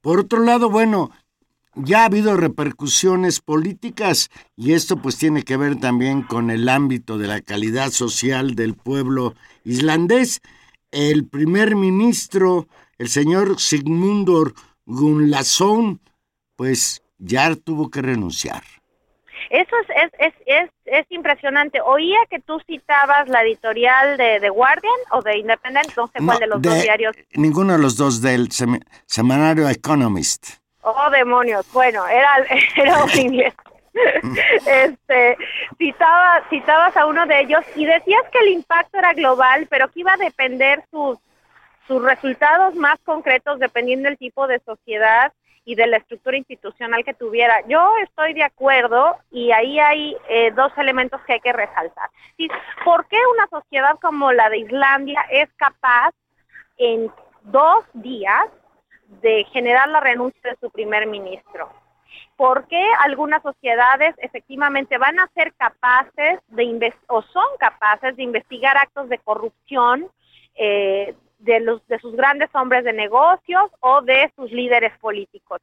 [0.00, 1.10] Por otro lado, bueno,
[1.74, 7.18] ya ha habido repercusiones políticas y esto pues tiene que ver también con el ámbito
[7.18, 10.40] de la calidad social del pueblo islandés.
[10.92, 14.54] El primer ministro el señor Sigmundur
[14.86, 16.00] Gunlason,
[16.56, 18.62] pues ya tuvo que renunciar.
[19.50, 21.80] Eso es, es, es, es, impresionante.
[21.80, 26.38] Oía que tú citabas la editorial de The Guardian o de Independent, no sé cuál
[26.38, 27.14] de los dos diarios.
[27.34, 28.48] Ninguno de los dos del
[29.06, 30.56] semanario Economist.
[30.82, 31.66] Oh, demonios.
[31.72, 32.44] Bueno, era,
[32.76, 33.54] era un inglés.
[34.66, 35.36] este,
[35.78, 40.00] citaba, citabas a uno de ellos y decías que el impacto era global, pero que
[40.00, 41.18] iba a depender sus
[41.86, 45.32] sus resultados más concretos dependiendo del tipo de sociedad
[45.64, 47.60] y de la estructura institucional que tuviera.
[47.66, 52.08] Yo estoy de acuerdo y ahí hay eh, dos elementos que hay que resaltar.
[52.84, 56.12] ¿Por qué una sociedad como la de Islandia es capaz
[56.78, 57.10] en
[57.42, 58.46] dos días
[59.20, 61.68] de generar la renuncia de su primer ministro?
[62.36, 68.76] ¿Por qué algunas sociedades efectivamente van a ser capaces de o son capaces de investigar
[68.76, 70.08] actos de corrupción
[70.54, 75.60] eh, de, los, de sus grandes hombres de negocios o de sus líderes políticos.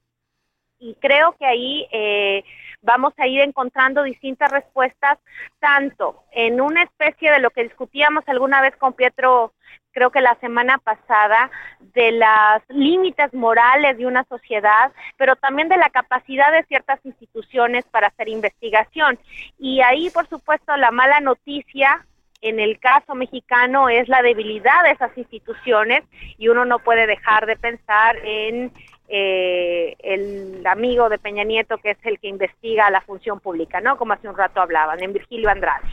[0.80, 2.44] Y creo que ahí eh,
[2.82, 5.18] vamos a ir encontrando distintas respuestas,
[5.60, 9.54] tanto en una especie de lo que discutíamos alguna vez con Pietro,
[9.94, 11.50] creo que la semana pasada,
[11.94, 17.86] de las límites morales de una sociedad, pero también de la capacidad de ciertas instituciones
[17.86, 19.18] para hacer investigación.
[19.58, 22.06] Y ahí, por supuesto, la mala noticia
[22.44, 26.04] en el caso mexicano es la debilidad de esas instituciones
[26.38, 28.72] y uno no puede dejar de pensar en
[29.08, 33.98] eh, el amigo de Peña Nieto que es el que investiga la función pública, ¿no?
[33.98, 35.88] Como hace un rato hablaban, en Virgilio Andrade,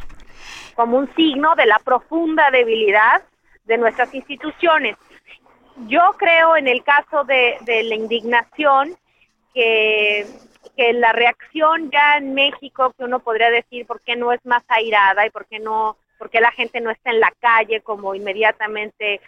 [0.74, 3.22] como un signo de la profunda debilidad
[3.64, 4.96] de nuestras instituciones.
[5.86, 8.96] Yo creo en el caso de, de la indignación
[9.54, 10.26] que
[10.76, 14.62] que la reacción ya en México, que uno podría decir por qué no es más
[14.68, 19.22] airada y por qué no porque la gente no está en la calle como inmediatamente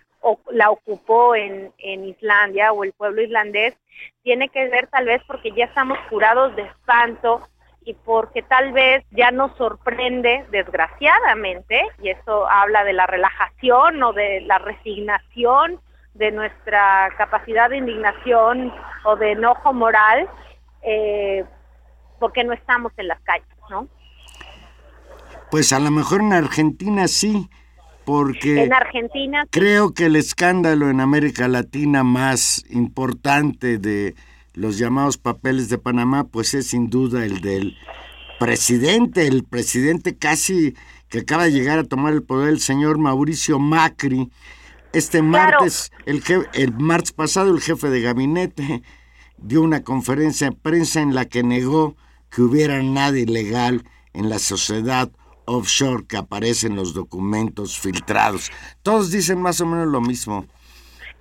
[0.51, 3.74] la ocupó en, en Islandia o el pueblo islandés,
[4.22, 7.49] tiene que ver tal vez porque ya estamos curados de espanto
[7.84, 14.12] y porque tal vez ya nos sorprende, desgraciadamente, y eso habla de la relajación o
[14.12, 15.80] de la resignación
[16.12, 18.72] de nuestra capacidad de indignación
[19.05, 20.28] o de enojo moral,
[20.82, 21.45] eh,
[22.20, 23.88] porque no estamos en las calles, ¿no?
[25.53, 27.50] Pues a lo mejor en Argentina sí,
[28.07, 34.14] porque en Argentina creo que el escándalo en América Latina más importante de
[34.55, 37.76] los llamados papeles de Panamá, pues es sin duda el del
[38.40, 40.74] presidente, el presidente casi
[41.11, 44.30] que acaba de llegar a tomar el poder, el señor Mauricio Macri.
[44.94, 46.22] Este martes, el,
[46.55, 48.82] el martes pasado, el jefe de gabinete
[49.36, 51.94] dio una conferencia de prensa en la que negó
[52.30, 53.84] que hubiera nada ilegal
[54.14, 55.12] en la sociedad
[55.45, 58.51] offshore que aparece en los documentos filtrados.
[58.82, 60.47] Todos dicen más o menos lo mismo.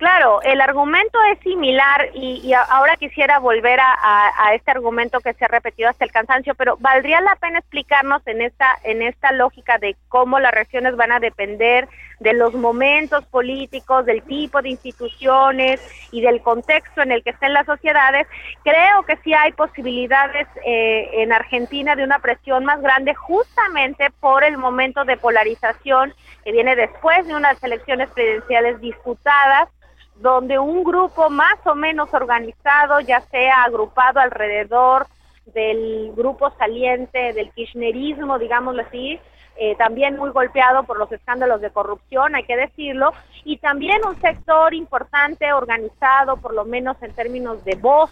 [0.02, 5.48] Claro, el argumento es similar y, ahora quisiera volver a, este argumento que se ha
[5.48, 9.94] repetido hasta el cansancio, pero valdría la pena explicarnos en esta en esta lógica de
[10.08, 11.88] cómo las regiones van a depender
[12.22, 15.80] de los momentos políticos, del tipo de instituciones
[16.12, 18.26] y del contexto en el que estén las sociedades.
[18.62, 24.44] Creo que sí hay posibilidades eh, en Argentina de una presión más grande justamente por
[24.44, 26.14] el momento de polarización
[26.44, 29.68] que viene después de unas elecciones presidenciales disputadas
[30.16, 35.06] donde un grupo más o menos organizado, ya sea agrupado alrededor
[35.46, 39.18] del grupo saliente del kirchnerismo, digámoslo así,
[39.56, 43.12] eh, también muy golpeado por los escándalos de corrupción, hay que decirlo,
[43.44, 48.10] y también un sector importante organizado, por lo menos en términos de voz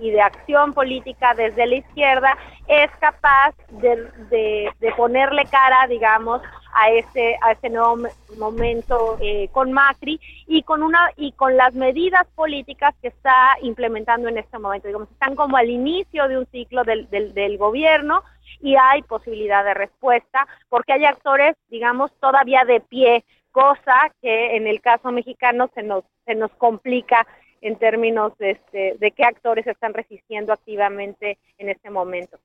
[0.00, 2.36] y de acción política desde la izquierda,
[2.66, 6.40] es capaz de, de ponerle cara, digamos,
[6.72, 7.96] a ese a ese nuevo
[8.38, 14.28] momento eh, con Macri y con una y con las medidas políticas que está implementando
[14.28, 14.86] en este momento.
[14.86, 18.22] Digamos están como al inicio de un ciclo del, del, del gobierno
[18.60, 24.66] y hay posibilidad de respuesta porque hay actores digamos todavía de pie cosa que en
[24.66, 27.26] el caso mexicano se nos se nos complica
[27.60, 32.38] en términos de, este, de qué actores están resistiendo activamente en este momento.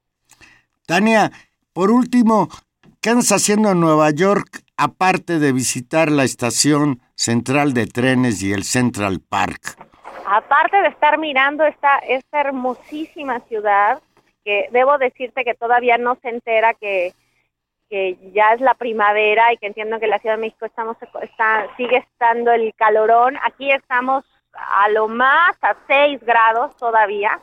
[0.85, 1.31] Tania,
[1.73, 2.49] por último,
[3.03, 8.53] ¿Qué andas haciendo en Nueva York aparte de visitar la estación central de trenes y
[8.53, 9.75] el Central Park?
[10.25, 14.01] Aparte de estar mirando esta, esta hermosísima ciudad,
[14.45, 17.11] que debo decirte que todavía no se entera que,
[17.89, 20.95] que ya es la primavera y que entiendo que en la Ciudad de México estamos
[21.21, 23.37] está, sigue estando el calorón.
[23.45, 24.23] Aquí estamos
[24.53, 27.41] a lo más a 6 grados todavía.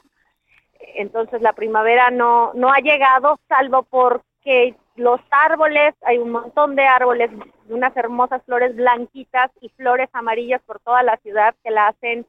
[0.94, 6.86] Entonces la primavera no, no ha llegado, salvo porque los árboles, hay un montón de
[6.86, 7.30] árboles,
[7.68, 12.26] unas hermosas flores blanquitas y flores amarillas por toda la ciudad que la hacen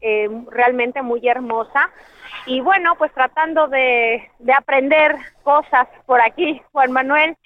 [0.00, 1.90] eh, realmente muy hermosa.
[2.46, 7.36] Y bueno, pues tratando de, de aprender cosas por aquí, Juan Manuel.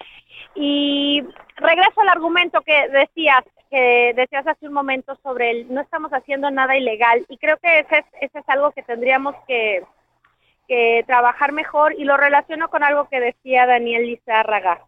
[0.55, 1.23] Y
[1.57, 6.51] regreso al argumento que decías, que decías hace un momento sobre el no estamos haciendo
[6.51, 9.85] nada ilegal y creo que ese es, ese es algo que tendríamos que,
[10.67, 14.83] que trabajar mejor y lo relaciono con algo que decía Daniel Lizárraga.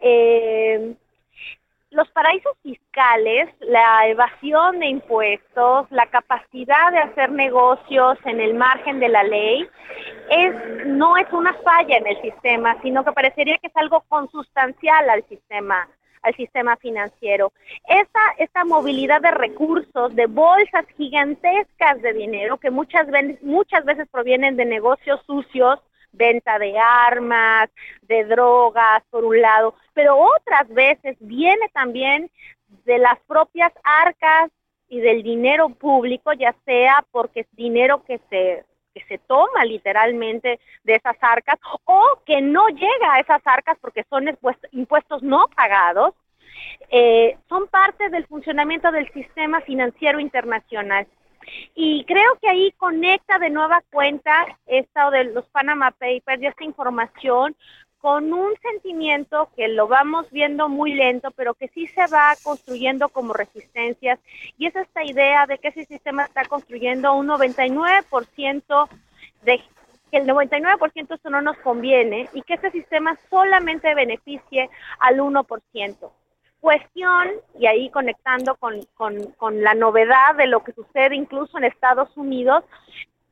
[0.00, 0.94] Eh,
[1.90, 8.98] los paraísos fiscales, la evasión de impuestos, la capacidad de hacer negocios en el margen
[8.98, 9.68] de la ley,
[10.28, 15.08] es, no es una falla en el sistema, sino que parecería que es algo consustancial
[15.08, 15.88] al sistema
[16.24, 17.52] al sistema financiero.
[17.86, 23.06] Esta, esta movilidad de recursos, de bolsas gigantescas de dinero que muchas,
[23.42, 25.78] muchas veces provienen de negocios sucios,
[26.12, 27.70] venta de armas,
[28.02, 32.30] de drogas, por un lado, pero otras veces viene también
[32.84, 34.50] de las propias arcas
[34.88, 38.64] y del dinero público, ya sea porque es dinero que se
[38.94, 44.04] que se toma literalmente de esas arcas o que no llega a esas arcas porque
[44.08, 44.26] son
[44.72, 46.14] impuestos no pagados,
[46.90, 51.06] eh, son parte del funcionamiento del sistema financiero internacional.
[51.74, 56.64] Y creo que ahí conecta de nueva cuenta esta de los Panama Papers y esta
[56.64, 57.54] información
[58.04, 63.08] con un sentimiento que lo vamos viendo muy lento, pero que sí se va construyendo
[63.08, 64.20] como resistencias,
[64.58, 68.88] y es esta idea de que ese sistema está construyendo un 99%
[69.44, 69.58] de
[70.10, 76.10] que el 99% eso no nos conviene y que ese sistema solamente beneficie al 1%.
[76.60, 77.28] Cuestión,
[77.58, 82.14] y ahí conectando con, con, con la novedad de lo que sucede incluso en Estados
[82.18, 82.64] Unidos,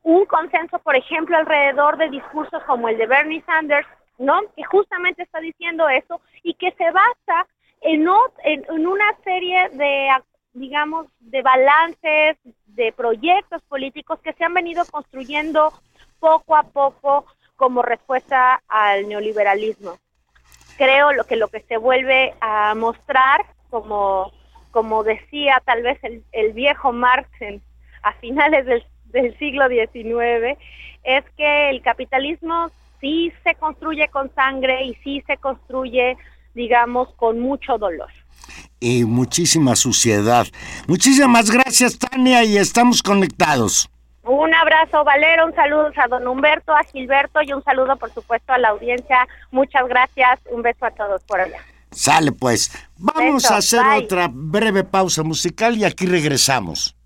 [0.03, 3.87] un consenso, por ejemplo, alrededor de discursos como el de Bernie Sanders,
[4.23, 4.41] ¿no?
[4.57, 7.47] Que justamente está diciendo eso y que se basa
[7.81, 8.07] en,
[8.45, 10.09] en, una serie de,
[10.53, 15.73] digamos, de balances, de proyectos políticos que se han venido construyendo
[16.21, 19.99] poco a poco como respuesta al neoliberalismo.
[20.79, 24.33] Creo lo que lo que se vuelve a mostrar, como,
[24.71, 27.29] como decía tal vez el, viejo Marx
[28.03, 30.59] a finales del, del siglo XIX,
[31.03, 32.71] es que el capitalismo
[33.03, 36.17] sí se construye con sangre y sí se construye,
[36.55, 38.09] digamos, con mucho dolor.
[38.81, 40.47] Y muchísima suciedad.
[40.89, 43.91] Muchísimas gracias, Tania, y estamos conectados.
[44.23, 48.53] Un abrazo, Valero, un saludo a don Humberto, a Gilberto y un saludo, por supuesto,
[48.53, 49.27] a la audiencia.
[49.51, 51.59] Muchas gracias, un beso a todos por allá.
[51.91, 56.97] Sale pues, vamos a hacer otra breve pausa musical y aquí regresamos.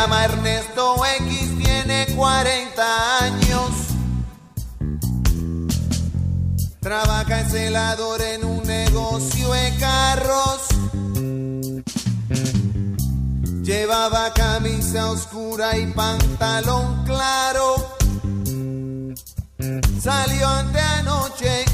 [0.00, 3.70] Llama Ernesto X, tiene 40 años.
[6.80, 10.68] Trabaja en celador en un negocio de carros.
[13.62, 17.96] Llevaba camisa oscura y pantalón claro.
[20.00, 21.64] Salió ante anoche.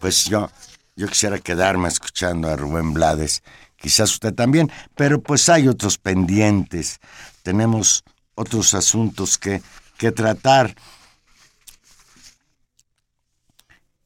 [0.00, 0.50] Pues yo,
[0.96, 3.44] yo quisiera quedarme escuchando a Rubén Blades
[3.82, 7.00] quizás usted también, pero pues hay otros pendientes,
[7.42, 8.04] tenemos
[8.34, 9.60] otros asuntos que,
[9.98, 10.74] que tratar.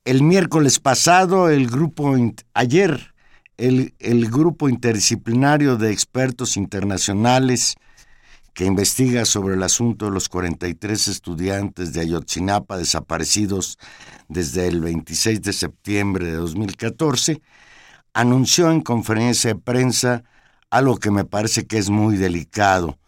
[0.05, 2.16] El miércoles pasado, el grupo,
[2.55, 3.14] ayer,
[3.59, 7.77] el, el grupo interdisciplinario de expertos internacionales
[8.55, 13.79] que investiga sobre el asunto de los 43 estudiantes de Ayotzinapa desaparecidos
[14.29, 17.43] desde el 26 de septiembre de 2014,
[18.17, 20.25] anunció en conferencia de prensa
[20.71, 22.99] algo que me parece que es muy delicado.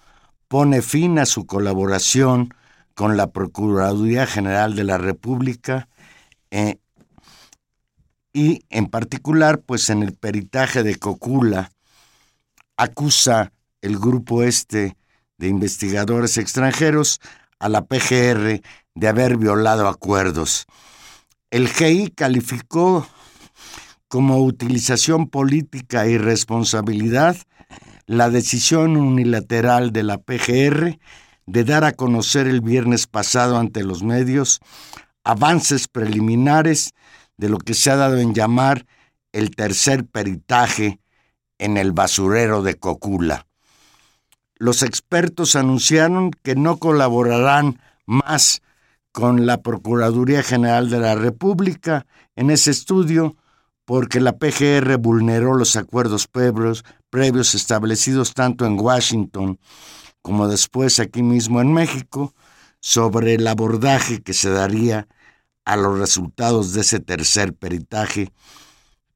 [0.48, 2.52] Pone fin a su colaboración
[2.92, 5.88] con la Procuraduría General de la República
[6.50, 6.76] eh,
[8.34, 11.72] y en particular pues en el peritaje de Cocula
[12.76, 14.98] acusa el grupo este
[15.38, 17.18] de investigadores extranjeros
[17.58, 18.60] a la PGR
[18.94, 20.66] de haber violado acuerdos.
[21.50, 23.06] El GI calificó
[24.08, 27.36] como utilización política y responsabilidad
[28.06, 30.98] la decisión unilateral de la PGR
[31.46, 34.60] de dar a conocer el viernes pasado ante los medios
[35.24, 36.94] avances preliminares
[37.36, 38.86] de lo que se ha dado en llamar
[39.32, 41.00] el tercer peritaje
[41.58, 43.46] en el basurero de Cocula.
[44.56, 48.62] Los expertos anunciaron que no colaborarán más
[49.12, 52.06] con la Procuraduría General de la República
[52.36, 53.36] en ese estudio
[53.88, 59.58] porque la PGR vulneró los acuerdos previos, previos establecidos tanto en Washington
[60.20, 62.34] como después aquí mismo en México
[62.80, 65.08] sobre el abordaje que se daría
[65.64, 68.30] a los resultados de ese tercer peritaje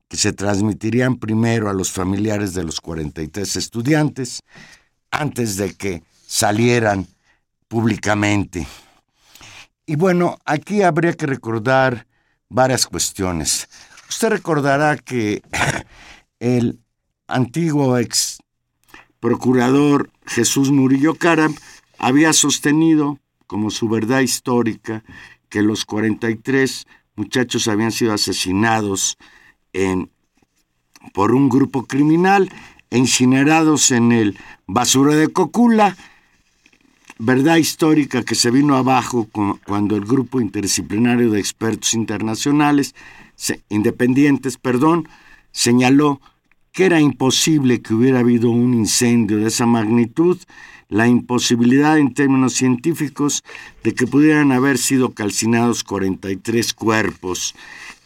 [0.08, 4.40] que se transmitirían primero a los familiares de los 43 estudiantes
[5.10, 7.06] antes de que salieran
[7.68, 8.66] públicamente.
[9.84, 12.06] Y bueno, aquí habría que recordar
[12.48, 13.68] varias cuestiones.
[14.12, 15.42] Usted recordará que
[16.38, 16.80] el
[17.28, 18.40] antiguo ex
[19.20, 21.54] procurador Jesús Murillo Caram
[21.98, 25.02] había sostenido como su verdad histórica
[25.48, 26.86] que los 43
[27.16, 29.16] muchachos habían sido asesinados
[29.72, 30.10] en,
[31.14, 32.52] por un grupo criminal
[32.90, 35.96] e incinerados en el basura de Cocula,
[37.18, 39.26] verdad histórica que se vino abajo
[39.64, 42.94] cuando el grupo interdisciplinario de expertos internacionales
[43.68, 45.08] independientes, perdón,
[45.50, 46.20] señaló
[46.72, 50.38] que era imposible que hubiera habido un incendio de esa magnitud,
[50.88, 53.44] la imposibilidad en términos científicos
[53.82, 57.54] de que pudieran haber sido calcinados 43 cuerpos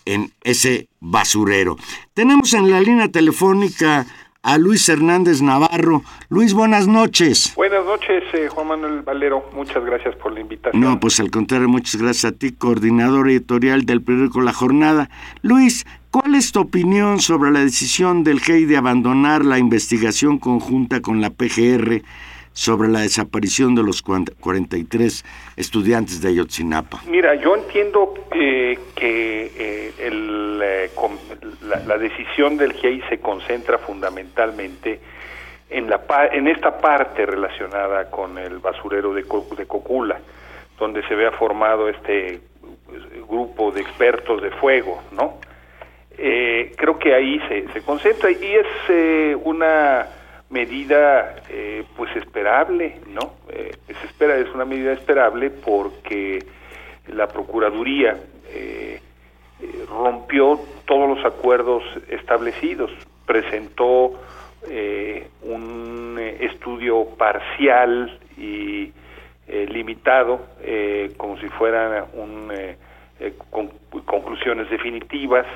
[0.05, 1.77] en ese basurero.
[2.15, 4.07] Tenemos en la línea telefónica
[4.47, 6.03] a Luis Hernández Navarro.
[6.29, 7.53] Luis, buenas noches.
[7.57, 9.51] Buenas noches, eh, Juan Manuel Valero.
[9.53, 10.81] Muchas gracias por la invitación.
[10.81, 15.11] No, pues al contrario, muchas gracias a ti, coordinador editorial del periódico La Jornada.
[15.43, 21.03] Luis, ¿Cuál es tu opinión sobre la decisión del GEI de abandonar la investigación conjunta
[21.03, 22.01] con la PGR
[22.55, 25.25] sobre la desaparición de los 43
[25.59, 27.03] estudiantes de Ayotzinapa?
[27.07, 30.91] Mira, yo entiendo eh, que eh, eh,
[31.67, 35.01] la, decisión del GIEI se concentra fundamentalmente
[35.71, 36.01] en, la,
[36.33, 40.19] en esta parte relacionada con el basurero de, de Cocula,
[40.79, 42.41] donde se vea formado este
[42.87, 45.41] pues, grupo de expertos de fuego, ¿no?
[46.17, 50.07] creo que ahí se, se concentra y es una
[50.51, 53.35] medida eh, pues esperable, ¿no?
[53.49, 56.45] Eh, se espera, es una medida esperable porque
[57.09, 58.17] la Procuraduría
[58.51, 59.01] eh,
[59.89, 62.91] rompió todos los acuerdos establecidos,
[63.27, 64.15] presentó
[65.43, 68.93] un estudio parcial y
[69.47, 70.41] limitado,
[71.17, 72.51] como si fueran un,
[74.05, 75.47] conclusiones definitivas,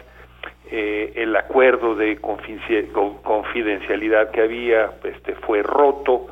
[0.71, 6.29] eh, el acuerdo de confidencialidad que había este, fue roto,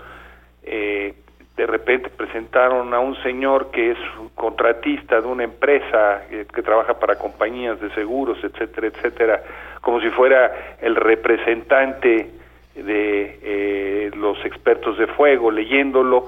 [0.62, 1.14] eh,
[1.58, 3.98] de repente presentaron a un señor que es
[4.34, 9.42] contratista de una empresa eh, que trabaja para compañías de seguros, etcétera, etcétera,
[9.82, 12.30] como si fuera el representante
[12.74, 16.26] de los expertos de fuego, leyéndolo.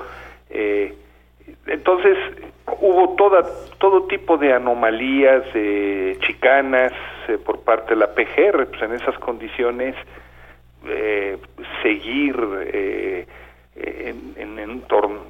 [1.67, 2.19] entonces
[2.81, 3.45] hubo toda,
[3.79, 5.45] todo tipo de anomalías,
[6.27, 6.93] chicanas,
[7.31, 9.95] eh, por parte de la PGR, pues en esas condiciones
[10.87, 11.39] eh,
[11.83, 12.37] seguir
[13.83, 15.21] eh, en, en, torno,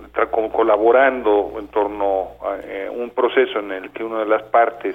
[0.52, 4.94] colaborando en torno a un proceso en el que una de las partes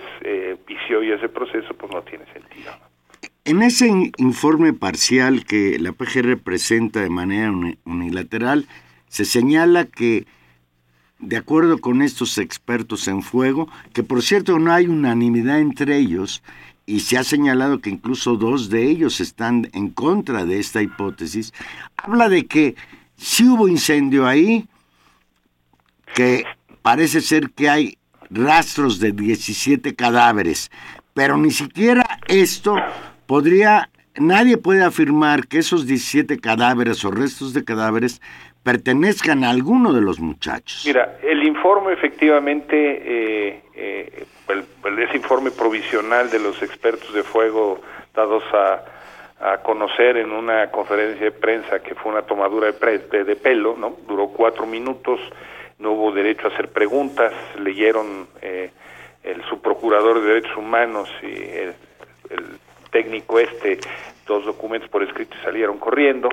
[0.67, 2.71] vició y ese proceso, pues no tiene sentido.
[3.43, 3.87] En ese
[4.17, 7.51] informe parcial que la PGR presenta de manera
[7.85, 8.65] unilateral,
[9.07, 10.25] se señala que
[11.19, 16.43] de acuerdo con estos expertos en fuego, que por cierto no hay unanimidad entre ellos,
[16.85, 21.53] y se ha señalado que incluso dos de ellos están en contra de esta hipótesis,
[21.97, 22.75] habla de que
[23.25, 24.67] si hubo incendio ahí,
[26.13, 26.43] que
[26.83, 27.97] parece ser que hay
[28.29, 30.69] rastros de 17 cadáveres,
[31.15, 32.75] pero ni siquiera esto
[33.25, 38.21] podría, nadie puede afirmar que esos 17 cadáveres o restos de cadáveres
[38.61, 40.83] pertenezcan a alguno de los muchachos.
[40.85, 44.25] Mira, el informe efectivamente, eh, eh,
[44.99, 47.81] ese informe provisional de los expertos de fuego
[48.13, 48.94] dados a,
[49.61, 53.97] conocer en una conferencia de prensa que fue una tomadura de, de, pelo, ¿no?
[54.07, 55.19] Duró cuatro minutos,
[55.79, 58.71] no hubo derecho a hacer preguntas, leyeron eh,
[59.23, 61.73] el subprocurador de Derechos Humanos y el,
[62.29, 62.59] el
[62.91, 63.79] técnico este
[64.25, 66.29] dos documentos por escrito y salieron corriendo.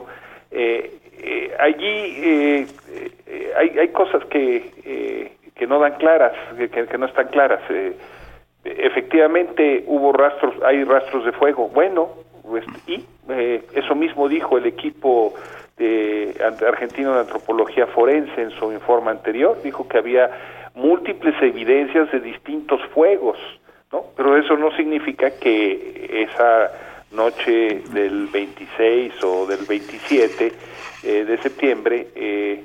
[0.50, 2.66] Eh, eh, allí eh,
[3.26, 7.60] eh, hay, hay, cosas que, que no dan claras, que, que no están claras.
[8.64, 11.68] efectivamente hubo rastros, hay rastros de fuego.
[11.68, 12.10] Bueno,
[12.86, 13.04] y
[13.74, 15.34] eso mismo dijo el equipo
[15.76, 16.34] de
[16.66, 20.30] argentino de antropología forense en su informe anterior, dijo que había
[20.74, 23.38] múltiples evidencias de distintos fuegos,
[23.90, 24.04] ¿no?
[24.16, 26.70] Pero eso no significa que esa
[27.12, 30.52] noche del 26 o del 27
[31.02, 32.64] eh, de septiembre eh,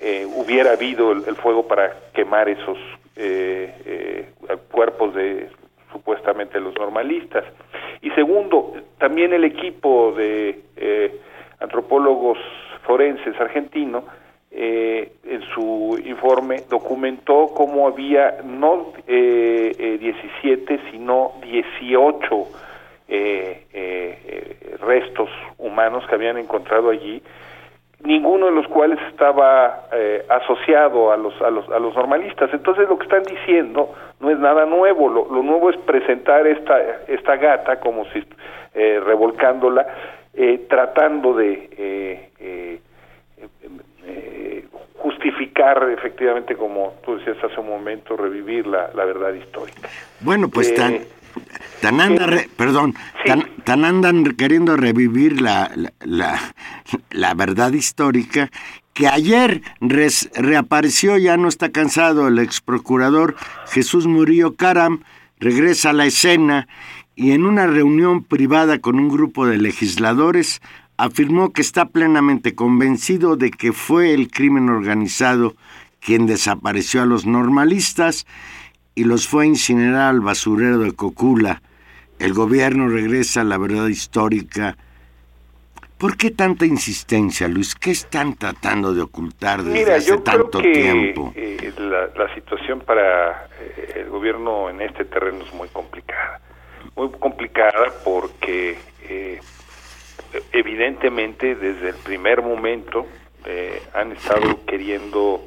[0.00, 2.78] eh, hubiera habido el, fuego para quemar esos
[4.70, 5.48] cuerpos de
[5.98, 7.44] supuestamente los normalistas.
[8.00, 10.62] Y segundo, también el equipo de
[11.60, 12.38] antropólogos
[12.84, 14.04] forenses argentino
[14.50, 22.46] en su informe documentó cómo había no 17 sino 18
[24.80, 25.28] restos
[25.58, 27.22] humanos que habían encontrado allí
[28.00, 32.50] ninguno de los cuales estaba eh, asociado a los, a los a los normalistas.
[32.52, 35.08] Entonces lo que están diciendo no es nada nuevo.
[35.08, 36.78] Lo, nuevo es presentar esta
[37.08, 38.24] esta gata como si
[38.74, 39.86] eh, revolcándola
[40.34, 42.80] eh, tratando de
[44.98, 49.88] justificar efectivamente como tú decías hace un momento revivir la, la verdad histórica.
[50.20, 51.00] Bueno pues tan
[51.80, 52.94] Tan andan, perdón,
[53.64, 55.70] tan, andan queriendo revivir la,
[56.00, 58.50] la, verdad histórica
[58.94, 59.62] que ayer
[60.34, 63.36] reapareció, ya no está cansado, el ex procurador
[63.68, 65.02] Jesús Murillo Caram,
[65.38, 66.66] regresa a la escena
[67.14, 70.60] y en una reunión privada con un grupo de legisladores
[70.96, 75.54] afirmó que está plenamente convencido de que fue el crimen organizado
[76.00, 78.26] quien desapareció a los normalistas
[78.98, 81.62] y los fue a incinerar al basurero de Cocula.
[82.18, 84.76] El gobierno regresa a la verdad histórica.
[85.98, 87.76] ¿Por qué tanta insistencia, Luis?
[87.76, 91.32] ¿Qué están tratando de ocultar desde hace tanto tiempo?
[91.36, 96.40] Eh, la, situación para eh, el gobierno en este terreno es muy complicada.
[96.96, 99.40] muy complicada porque eh,
[100.50, 103.06] evidentemente desde el primer momento
[103.94, 105.46] han estado queriendo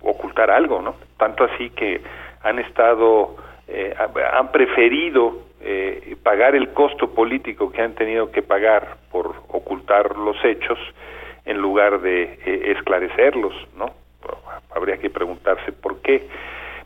[0.00, 1.07] ocultar algo, ¿no?
[1.18, 2.00] Tanto así que
[2.42, 3.94] han estado, eh,
[4.32, 10.36] han preferido eh, pagar el costo político que han tenido que pagar por ocultar los
[10.44, 10.78] hechos
[11.44, 13.90] en lugar de eh, esclarecerlos, ¿no?
[14.74, 16.28] Habría que preguntarse por qué.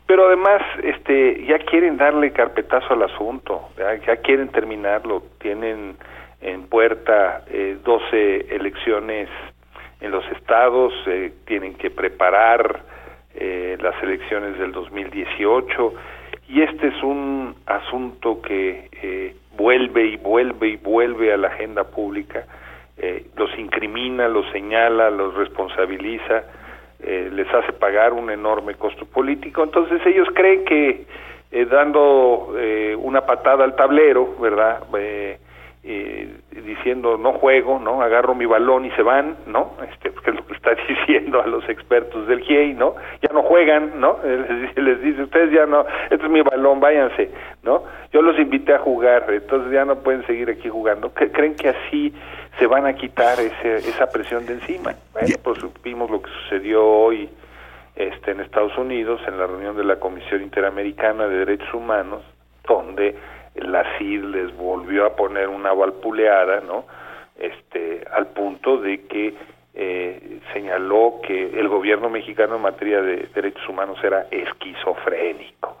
[0.07, 5.97] Pero además, este, ya quieren darle carpetazo al asunto, ya, quieren terminarlo, tienen
[6.41, 9.29] en puerta eh, 12 elecciones
[10.01, 12.81] en los estados, eh, tienen que preparar
[13.35, 15.93] eh, las elecciones del 2018
[16.49, 21.83] y este es un asunto que eh, vuelve y vuelve y vuelve a la agenda
[21.83, 22.45] pública,
[22.97, 26.43] eh, los incrimina, los señala, los responsabiliza,
[26.99, 31.05] eh, les hace pagar un enorme costo político, entonces ellos creen que
[31.51, 34.83] eh, dando eh, una patada al tablero, ¿verdad?
[35.85, 38.01] Eh, diciendo no juego, ¿no?
[38.01, 39.73] Agarro mi balón y se van, ¿no?
[39.91, 42.95] Este, porque es lo que está diciendo a los expertos del GIEI, ¿no?
[43.21, 44.17] Ya no juegan, ¿no?
[44.23, 47.31] Les dice, les dice, ustedes ya no, este es mi balón, váyanse,
[47.63, 47.83] ¿no?
[48.13, 51.11] Yo los invité a jugar, entonces ya no pueden seguir aquí jugando.
[51.13, 52.13] ¿Creen que así
[52.59, 54.95] se van a quitar ese, esa presión de encima?
[55.11, 57.29] Bueno, pues supimos lo que sucedió hoy
[57.95, 62.23] este, en Estados Unidos, en la reunión de la Comisión Interamericana de Derechos Humanos,
[62.65, 63.15] donde
[63.55, 66.85] la CID les volvió a poner una valpuleada, ¿no?
[67.37, 69.33] Este, al punto de que
[69.75, 75.77] eh, señaló que el gobierno mexicano en materia de derechos humanos era esquizofrénico,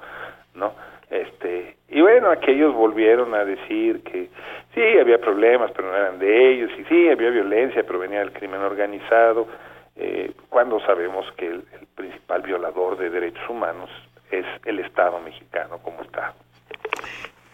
[0.55, 0.73] ¿no?
[1.09, 4.29] Este, y bueno, aquellos volvieron a decir que
[4.73, 8.33] sí, había problemas, pero no eran de ellos, y sí, había violencia, pero venía del
[8.33, 9.47] crimen organizado,
[9.95, 13.91] eh, cuando sabemos que el, el principal violador de derechos humanos
[14.31, 16.33] es el Estado mexicano como Estado.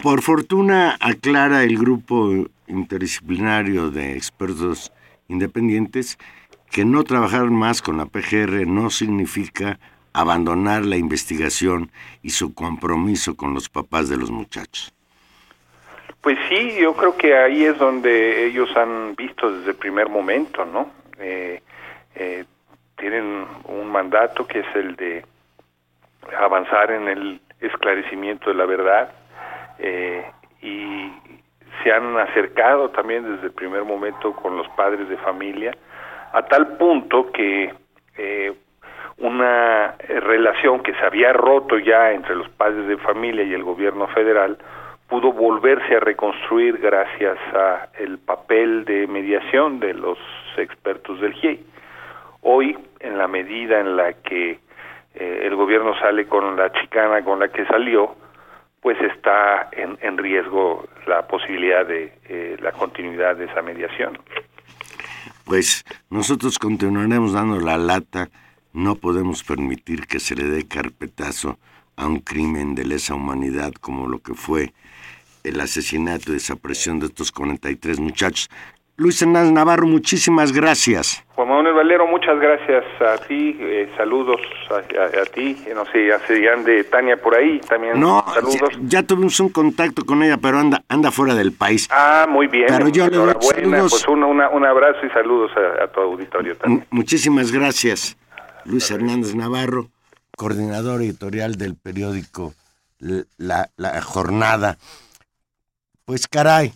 [0.02, 4.94] Por fortuna, aclara el grupo interdisciplinario de expertos
[5.28, 6.18] independientes
[6.72, 9.78] que no trabajar más con la PGR no significa
[10.14, 11.92] abandonar la investigación
[12.24, 14.94] y su compromiso con los papás de los muchachos.
[16.22, 20.64] Pues sí, yo creo que ahí es donde ellos han visto desde el primer momento,
[20.64, 20.90] ¿no?
[21.20, 21.62] Eh,
[22.16, 22.46] eh,
[22.98, 25.26] tienen un mandato que es el de
[26.40, 29.19] avanzar en el esclarecimiento de la verdad,
[29.80, 30.26] eh,
[30.62, 31.12] y
[31.84, 35.76] se han acercado también desde el primer momento con los padres de familia,
[36.34, 37.74] a tal punto que
[38.18, 38.54] eh,
[39.18, 44.08] una relación que se había roto ya entre los padres de familia y el gobierno
[44.08, 44.58] federal
[45.10, 50.20] pudo volverse a reconstruir gracias a el papel de mediación de los
[50.58, 51.66] expertos del GIEI.
[52.42, 54.60] Hoy, en la medida en la que
[55.16, 58.16] eh, el gobierno sale con la chicana con la que salió,
[58.82, 64.18] pues está en, en riesgo la posibilidad de eh, la continuidad de esa mediación.
[65.44, 68.30] Pues nosotros continuaremos dando la lata,
[68.72, 71.58] no podemos permitir que se le dé carpetazo
[71.96, 74.74] a un crimen de lesa humanidad como lo que fue
[75.44, 78.50] el asesinato y desaparición de estos 43 muchachos.
[79.00, 81.24] Luis Hernández Navarro, muchísimas gracias.
[81.34, 86.06] Juan Manuel Valero, muchas gracias a ti, eh, saludos a, a, a, ti, no sé,
[86.06, 88.60] ya se de Tania por ahí, también no, saludos.
[88.82, 91.88] Ya, ya, tuvimos un contacto con ella, pero anda anda fuera del país.
[91.90, 92.66] Ah, muy bien.
[92.68, 93.92] Pero yo le doy saludos.
[93.92, 96.82] Pues un, una, un abrazo y saludos a, a tu auditorio también.
[96.82, 98.18] M muchísimas gracias,
[98.66, 99.88] Luis Hernández Navarro,
[100.36, 102.54] coordinador editorial del periódico
[103.00, 104.78] La, la Jornada.
[106.04, 106.74] Pues caray,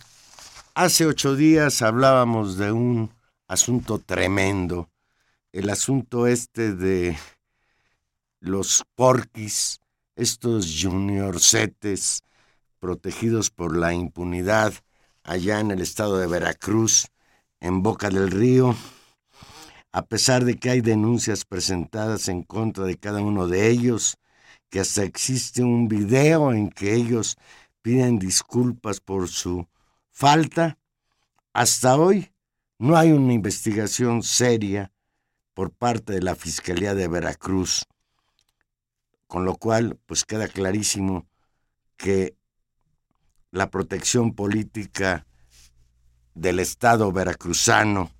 [0.76, 3.14] Hace ocho días hablábamos de un
[3.46, 4.90] asunto tremendo,
[5.52, 7.16] el asunto este de
[8.40, 9.78] los porquis,
[10.16, 12.24] estos juniorcetes
[12.80, 14.74] protegidos por la impunidad
[15.22, 17.06] allá en el estado de Veracruz,
[17.60, 18.74] en Boca del Río,
[19.92, 24.16] a pesar de que hay denuncias presentadas en contra de cada uno de ellos,
[24.70, 27.36] que hasta existe un video en que ellos
[27.80, 29.68] piden disculpas por su
[30.14, 30.78] falta,
[31.52, 32.32] hasta hoy
[32.78, 34.92] no hay una investigación seria
[35.54, 37.86] por parte de la Fiscalía de Veracruz,
[39.26, 41.26] con lo cual pues queda clarísimo
[41.96, 42.36] que
[43.50, 45.26] la protección política
[46.34, 48.10] del Estado veracruzano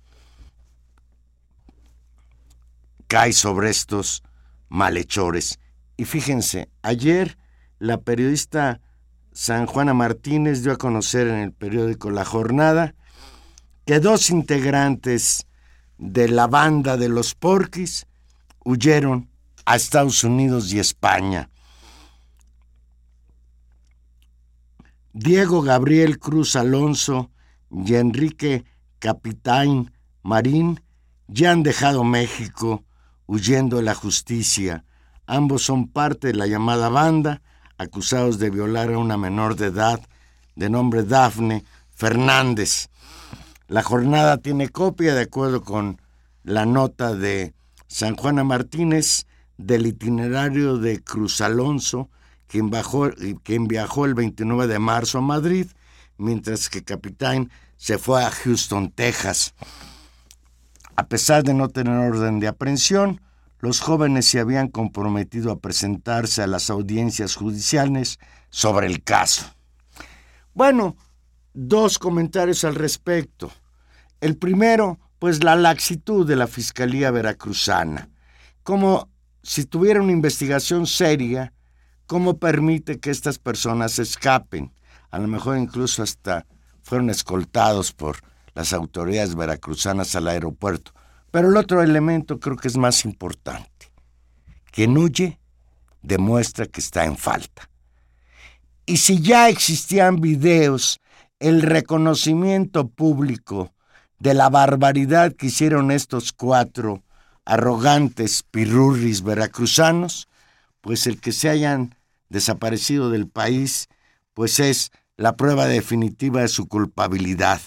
[3.07, 4.21] cae sobre estos
[4.67, 5.59] malhechores.
[5.95, 7.37] Y fíjense, ayer
[7.79, 8.81] la periodista
[9.35, 12.95] San Juana Martínez dio a conocer en el periódico La Jornada
[13.85, 15.45] que dos integrantes
[15.97, 18.07] de la banda de los Porquis
[18.63, 19.29] huyeron
[19.65, 21.49] a Estados Unidos y España.
[25.11, 27.29] Diego Gabriel Cruz Alonso
[27.69, 28.63] y Enrique
[28.99, 29.91] Capitán
[30.23, 30.81] Marín
[31.27, 32.85] ya han dejado México
[33.25, 34.85] huyendo de la justicia.
[35.25, 37.41] Ambos son parte de la llamada banda,
[37.77, 39.99] acusados de violar a una menor de edad
[40.55, 41.63] de nombre Dafne
[41.93, 42.89] Fernández.
[43.67, 46.01] La jornada tiene copia, de acuerdo con
[46.43, 47.53] la nota de
[47.87, 49.25] San Juana Martínez,
[49.57, 52.09] del itinerario de Cruz Alonso,
[52.47, 52.69] quien,
[53.43, 55.67] quien viajó el 29 de marzo a Madrid,
[56.17, 59.53] mientras que Capitán se fue a Houston, Texas.
[60.95, 63.21] A pesar de no tener orden de aprehensión,
[63.65, 68.19] los jóvenes se habían comprometido a presentarse a las audiencias judiciales
[68.51, 69.47] sobre el caso.
[70.53, 70.95] Bueno,
[71.51, 73.51] dos comentarios al respecto.
[74.21, 78.11] El primero, pues la laxitud de la Fiscalía Veracruzana.
[78.61, 79.09] Como
[79.41, 81.51] si tuviera una investigación seria,
[82.05, 84.73] ¿cómo permite que estas personas escapen?
[85.09, 86.45] A lo mejor incluso hasta
[86.83, 88.17] fueron escoltados por
[88.53, 90.91] las autoridades veracruzanas al aeropuerto.
[91.35, 93.91] Pero el otro elemento creo que es más importante.
[94.71, 95.37] Quien huye
[96.01, 97.69] demuestra que está en falta.
[98.85, 101.01] Y si ya existían videos,
[101.39, 103.73] el reconocimiento público
[104.17, 107.03] de la barbaridad que hicieron estos cuatro
[107.43, 110.29] arrogantes pirurris veracruzanos,
[110.79, 111.95] pues el que se hayan
[112.29, 113.89] desaparecido del país,
[114.33, 117.59] pues es la prueba definitiva de su culpabilidad.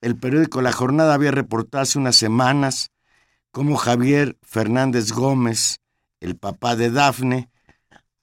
[0.00, 2.92] El periódico La Jornada había reportado hace unas semanas
[3.50, 5.80] cómo Javier Fernández Gómez,
[6.20, 7.50] el papá de Dafne,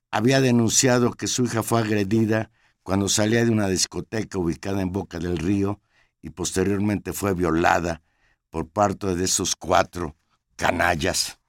[0.09, 2.49] había denunciado que su hija fue agredida
[2.81, 5.81] cuando salía de una discoteca ubicada en Boca del Río
[6.21, 8.01] y posteriormente fue violada
[8.49, 10.15] por parte de esos cuatro
[10.55, 11.39] canallas.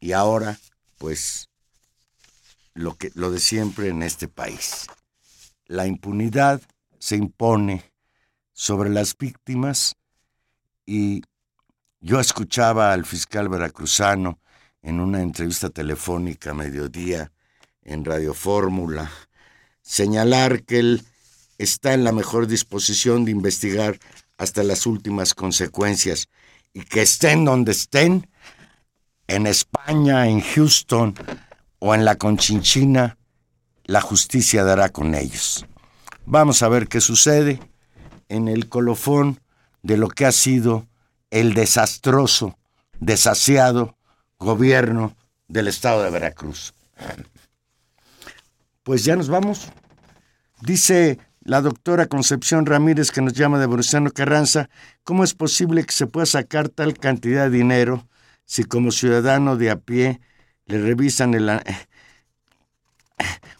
[0.00, 0.58] Y ahora,
[0.96, 1.50] pues,
[2.72, 4.86] lo, que, lo de siempre en este país.
[5.66, 6.62] La impunidad
[6.98, 7.91] se impone
[8.52, 9.96] sobre las víctimas
[10.86, 11.22] y
[12.00, 14.40] yo escuchaba al fiscal veracruzano
[14.82, 17.32] en una entrevista telefónica a mediodía
[17.82, 19.10] en Radio Fórmula,
[19.82, 21.04] señalar que él
[21.58, 23.98] está en la mejor disposición de investigar
[24.36, 26.28] hasta las últimas consecuencias
[26.72, 28.28] y que estén donde estén,
[29.28, 31.14] en España, en Houston
[31.78, 33.16] o en la Conchinchina,
[33.84, 35.64] la justicia dará con ellos.
[36.26, 37.60] Vamos a ver qué sucede
[38.32, 39.40] en el colofón
[39.82, 40.86] de lo que ha sido
[41.30, 42.58] el desastroso,
[42.98, 43.96] desasiado
[44.38, 45.14] gobierno
[45.48, 46.72] del estado de Veracruz.
[48.82, 49.68] Pues ya nos vamos.
[50.62, 54.70] Dice la doctora Concepción Ramírez, que nos llama de Bruciano Carranza,
[55.04, 58.08] ¿cómo es posible que se pueda sacar tal cantidad de dinero
[58.46, 60.20] si como ciudadano de a pie
[60.64, 61.50] le revisan el...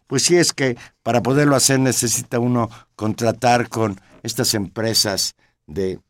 [0.07, 5.35] Pues sí es que para poderlo hacer necesita uno contratar con estas empresas
[5.67, 6.01] de...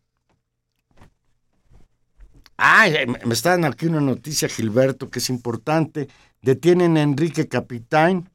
[2.58, 2.86] Ah,
[3.24, 6.08] me está dando aquí una noticia, Gilberto, que es importante.
[6.42, 8.30] Detienen a Enrique Capitán,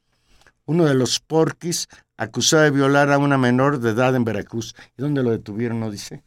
[0.66, 4.76] uno de los porquis, acusado de violar a una menor de edad en Veracruz.
[4.98, 5.80] ¿Y dónde lo detuvieron?
[5.80, 6.24] No dice.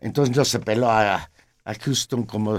[0.00, 1.30] Entonces no se peló a,
[1.64, 2.58] a Houston como...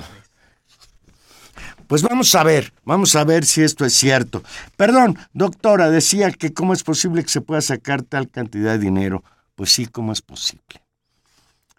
[1.87, 4.43] Pues vamos a ver, vamos a ver si esto es cierto.
[4.77, 9.23] Perdón, doctora, decía que cómo es posible que se pueda sacar tal cantidad de dinero.
[9.59, 10.63] Pues sí, cómo es posible.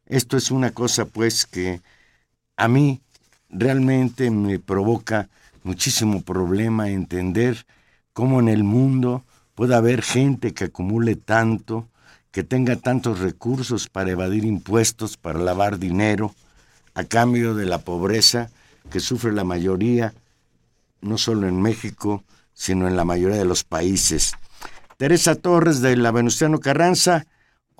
[0.05, 1.81] Esto es una cosa pues que
[2.59, 3.01] a mí
[3.49, 5.31] realmente me provoca
[5.63, 7.65] muchísimo problema entender
[8.13, 9.25] cómo en el mundo
[9.55, 11.89] puede haber gente que acumule tanto,
[12.33, 16.35] que tenga tantos recursos para evadir impuestos, para lavar dinero,
[16.93, 18.51] a cambio de la pobreza
[18.91, 20.13] que sufre la mayoría,
[21.01, 24.35] no solo en México, sino en la mayoría de los países.
[24.99, 27.25] Teresa Torres de la Venustiano Carranza,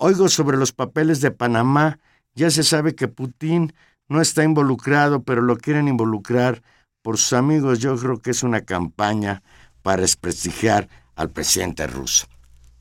[0.01, 1.99] oigo sobre los papeles de Panamá,
[2.33, 3.73] ya se sabe que Putin
[4.09, 6.63] no está involucrado, pero lo quieren involucrar
[7.03, 7.79] por sus amigos.
[7.79, 9.43] Yo creo que es una campaña
[9.83, 12.25] para desprestigiar al presidente ruso.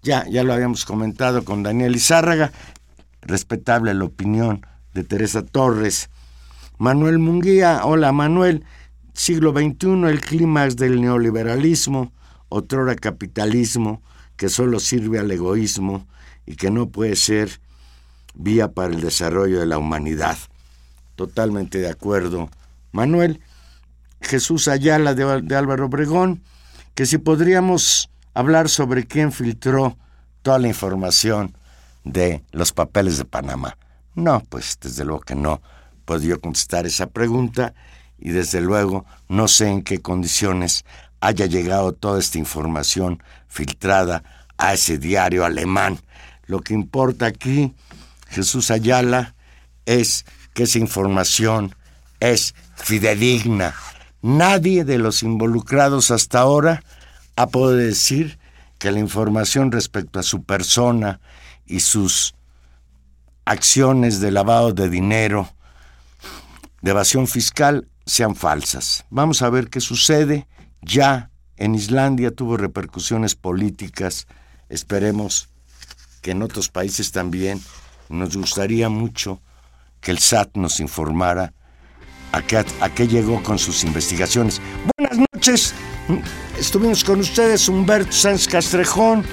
[0.03, 2.53] Ya, ya lo habíamos comentado con Daniel Izárraga,
[3.21, 4.65] respetable la opinión
[4.95, 6.09] de Teresa Torres.
[6.79, 8.65] Manuel Munguía, hola Manuel,
[9.13, 12.15] siglo XXI, el clímax del neoliberalismo,
[12.49, 14.01] otrora capitalismo,
[14.39, 16.07] que solo sirve al egoísmo
[16.51, 17.61] y que no puede ser
[18.35, 20.37] vía para el desarrollo de la humanidad.
[21.15, 22.51] Totalmente de acuerdo.
[22.91, 23.41] Manuel,
[24.21, 26.43] Jesús Ayala de, Álvaro Obregón,
[26.97, 29.97] que si podríamos hablar sobre quién filtró
[30.43, 31.55] toda la información
[32.03, 33.77] de los papeles de Panamá.
[34.17, 35.63] No, pues desde luego que no
[36.05, 37.75] puedo contestar esa pregunta
[38.19, 40.85] y desde luego no sé en qué condiciones
[41.21, 44.25] haya llegado toda esta información filtrada
[44.59, 46.01] a ese diario alemán.
[46.51, 47.75] Lo que importa aquí,
[48.27, 49.37] Jesús Ayala,
[49.87, 51.77] es que esa información
[52.19, 53.73] es fidedigna.
[54.21, 56.83] Nadie de los involucrados hasta ahora
[57.37, 58.41] ha podido decir
[58.81, 61.21] que la información respecto a su persona
[61.67, 62.35] y sus
[63.45, 65.49] acciones de lavado de dinero,
[66.83, 69.05] de evasión fiscal, sean falsas.
[69.09, 70.49] Vamos a ver qué sucede.
[70.83, 74.27] Ya en Islandia tuvo repercusiones políticas.
[74.69, 75.49] Esperemos
[76.21, 77.61] que en otros países también.
[78.09, 79.41] Nos gustaría mucho
[80.01, 81.53] que el SAT nos informara
[82.33, 84.61] a qué, a qué llegó con sus investigaciones.
[84.97, 85.75] Buenas noches.
[86.59, 89.25] Estuvimos con ustedes Humberto Sánchez Castrejón,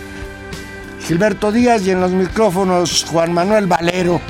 [1.08, 4.22] Gilberto Díaz y en los micrófonos Juan Manuel Valero.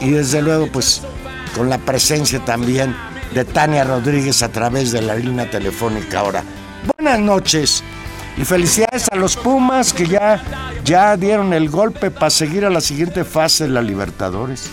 [0.00, 1.02] Y desde luego, pues,
[1.54, 2.94] con la presencia también
[3.34, 6.42] de Tania Rodríguez a través de la línea telefónica ahora.
[6.96, 7.84] Buenas noches
[8.38, 10.40] y felicidades a los Pumas que ya,
[10.84, 14.70] ya dieron el golpe para seguir a la siguiente fase de la Libertadores.